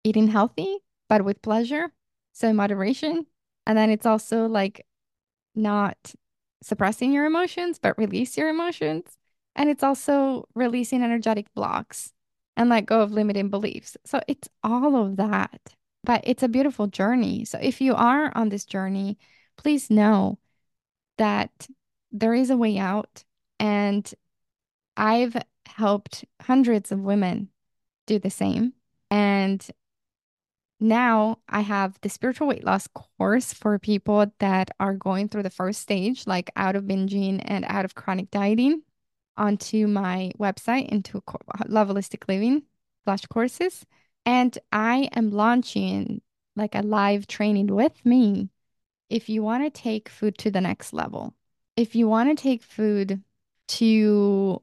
eating 0.03 0.29
healthy, 0.29 0.79
but 1.09 1.25
with 1.25 1.43
pleasure. 1.43 1.93
So 2.33 2.53
moderation. 2.53 3.27
And 3.67 3.79
then 3.79 3.91
it's 3.91 4.07
also 4.07 4.47
like 4.47 4.87
not 5.55 6.15
suppressing 6.63 7.13
your 7.13 7.27
emotions, 7.27 7.79
but 7.79 7.99
release 7.99 8.37
your 8.37 8.49
emotions. 8.49 9.05
And 9.57 9.71
it's 9.71 9.83
also 9.83 10.49
releasing 10.55 11.03
energetic 11.03 11.53
blocks 11.55 12.13
and 12.57 12.69
let 12.69 12.87
go 12.87 13.01
of 13.01 13.13
limiting 13.13 13.49
beliefs. 13.51 13.97
So 14.05 14.21
it's 14.29 14.49
all 14.63 14.97
of 14.97 15.17
that, 15.17 15.75
but 16.03 16.23
it's 16.25 16.43
a 16.43 16.49
beautiful 16.49 16.87
journey. 16.87 17.45
So 17.45 17.59
if 17.61 17.81
you 17.81 17.95
are 17.95 18.33
on 18.35 18.49
this 18.49 18.65
journey, 18.65 19.19
please 19.57 19.91
know 19.91 20.39
that 21.19 21.69
there 22.13 22.35
is 22.35 22.51
a 22.51 22.57
way 22.57 22.79
out. 22.79 23.25
And 23.59 24.13
I've 24.97 25.37
helped 25.67 26.25
hundreds 26.43 26.93
of 26.93 27.01
women 27.01 27.49
do 28.07 28.19
the 28.19 28.31
same. 28.31 28.75
And 29.11 29.67
now 30.81 31.39
I 31.49 31.61
have 31.61 31.99
the 32.03 32.09
spiritual 32.09 32.49
weight 32.49 32.65
loss 32.65 32.89
course 32.89 33.53
for 33.53 33.79
people 33.79 34.27
that 34.39 34.71
are 34.79 34.95
going 34.95 35.29
through 35.29 35.45
the 35.45 35.51
first 35.51 35.81
stage, 35.81 36.27
like 36.27 36.51
out 36.57 36.77
of 36.77 36.85
binging 36.85 37.41
and 37.45 37.65
out 37.67 37.85
of 37.85 37.95
chronic 37.95 38.31
dieting, 38.31 38.83
onto 39.37 39.87
my 39.87 40.33
website 40.39 40.89
into 40.89 41.23
Love 41.67 41.89
Holistic 41.89 42.29
Living 42.29 42.63
flash 43.05 43.25
courses. 43.27 43.85
And 44.27 44.57
I 44.73 45.09
am 45.13 45.31
launching 45.31 46.23
like 46.57 46.75
a 46.75 46.83
live 46.83 47.27
training 47.27 47.67
with 47.67 48.05
me 48.05 48.51
if 49.11 49.29
you 49.29 49.43
want 49.43 49.65
to 49.65 49.71
take 49.71 50.09
food 50.09 50.39
to 50.39 50.51
the 50.51 50.61
next 50.61 50.93
level. 50.93 51.35
If 51.77 51.95
you 51.95 52.09
want 52.09 52.37
to 52.37 52.43
take 52.43 52.63
food 52.63 53.23
to 53.67 54.63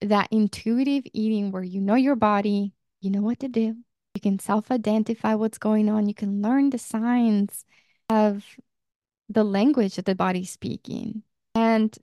that 0.00 0.28
intuitive 0.30 1.04
eating 1.12 1.50
where 1.50 1.62
you 1.62 1.80
know 1.80 1.94
your 1.94 2.16
body, 2.16 2.72
you 3.00 3.10
know 3.10 3.22
what 3.22 3.40
to 3.40 3.48
do, 3.48 3.76
you 4.14 4.20
can 4.20 4.38
self 4.38 4.70
identify 4.70 5.34
what's 5.34 5.58
going 5.58 5.88
on. 5.88 6.08
You 6.08 6.14
can 6.14 6.42
learn 6.42 6.70
the 6.70 6.78
signs 6.78 7.64
of 8.08 8.44
the 9.28 9.44
language 9.44 9.96
that 9.96 10.04
the 10.04 10.14
body's 10.14 10.50
speaking. 10.50 11.22
And 11.54 11.96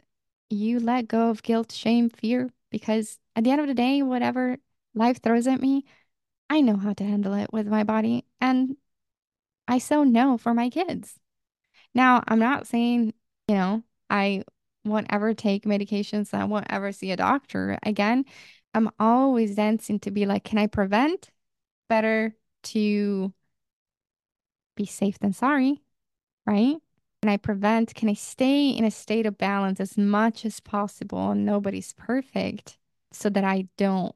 you 0.53 0.79
let 0.79 1.07
go 1.07 1.29
of 1.29 1.43
guilt, 1.43 1.71
shame, 1.71 2.09
fear, 2.09 2.49
because 2.71 3.19
at 3.35 3.43
the 3.43 3.51
end 3.51 3.61
of 3.61 3.67
the 3.67 3.73
day, 3.73 4.01
whatever 4.01 4.57
life 4.95 5.21
throws 5.21 5.47
at 5.47 5.61
me, 5.61 5.85
I 6.49 6.61
know 6.61 6.77
how 6.77 6.93
to 6.93 7.03
handle 7.03 7.33
it 7.33 7.51
with 7.53 7.67
my 7.67 7.83
body. 7.83 8.25
And 8.41 8.77
I 9.67 9.79
so 9.79 10.03
know 10.03 10.37
for 10.37 10.53
my 10.53 10.69
kids. 10.69 11.19
Now, 11.95 12.23
I'm 12.27 12.39
not 12.39 12.67
saying, 12.67 13.13
you 13.47 13.55
know, 13.55 13.83
I 14.09 14.43
won't 14.85 15.07
ever 15.11 15.33
take 15.33 15.65
medications, 15.65 16.33
I 16.33 16.45
won't 16.45 16.67
ever 16.69 16.91
see 16.91 17.11
a 17.11 17.17
doctor 17.17 17.79
again. 17.83 18.25
I'm 18.73 18.89
always 18.99 19.55
dancing 19.55 19.99
to 20.01 20.11
be 20.11 20.25
like, 20.25 20.43
can 20.43 20.57
I 20.59 20.67
prevent? 20.67 21.31
better 21.89 22.35
to 22.63 23.33
be 24.75 24.85
safe 24.85 25.19
than 25.19 25.33
sorry, 25.33 25.81
right? 26.45 26.77
Can 27.23 27.29
I 27.29 27.37
prevent, 27.37 27.95
can 27.95 28.09
I 28.09 28.15
stay 28.15 28.67
in 28.71 28.83
a 28.83 28.91
state 28.91 29.25
of 29.25 29.37
balance 29.37 29.79
as 29.79 29.97
much 29.97 30.43
as 30.43 30.59
possible? 30.59 31.33
Nobody's 31.33 31.93
perfect 31.93 32.77
so 33.13 33.29
that 33.29 33.45
I 33.45 33.69
don't 33.77 34.13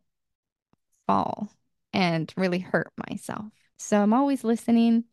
fall 1.05 1.49
and 1.93 2.33
really 2.35 2.59
hurt 2.59 2.91
myself. 3.09 3.45
So 3.77 4.01
I'm 4.01 4.11
always 4.11 4.43
listening. 4.43 5.05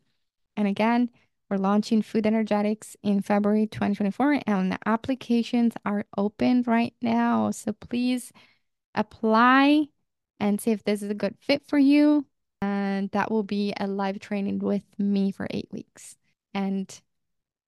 And 0.57 0.67
again, 0.67 1.09
we're 1.49 1.55
launching 1.55 2.01
Food 2.01 2.27
Energetics 2.27 2.97
in 3.01 3.21
February 3.21 3.65
2024, 3.65 4.41
and 4.45 4.73
the 4.73 4.79
applications 4.85 5.71
are 5.85 6.03
open 6.17 6.63
right 6.67 6.93
now. 7.01 7.51
So 7.51 7.71
please 7.71 8.33
apply 8.93 9.85
and 10.41 10.59
see 10.59 10.71
if 10.71 10.83
this 10.83 11.01
is 11.01 11.09
a 11.09 11.13
good 11.13 11.37
fit 11.39 11.65
for 11.65 11.79
you 11.79 12.25
and 12.61 13.09
that 13.11 13.31
will 13.31 13.43
be 13.43 13.73
a 13.79 13.87
live 13.87 14.19
training 14.19 14.59
with 14.59 14.83
me 14.97 15.31
for 15.31 15.47
eight 15.49 15.69
weeks. 15.71 16.17
And 16.53 17.01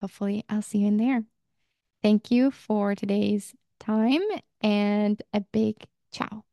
hopefully, 0.00 0.44
I'll 0.48 0.62
see 0.62 0.78
you 0.78 0.88
in 0.88 0.96
there. 0.96 1.24
Thank 2.02 2.30
you 2.30 2.50
for 2.50 2.94
today's 2.94 3.54
time 3.80 4.22
and 4.60 5.20
a 5.32 5.40
big 5.40 5.76
ciao. 6.12 6.44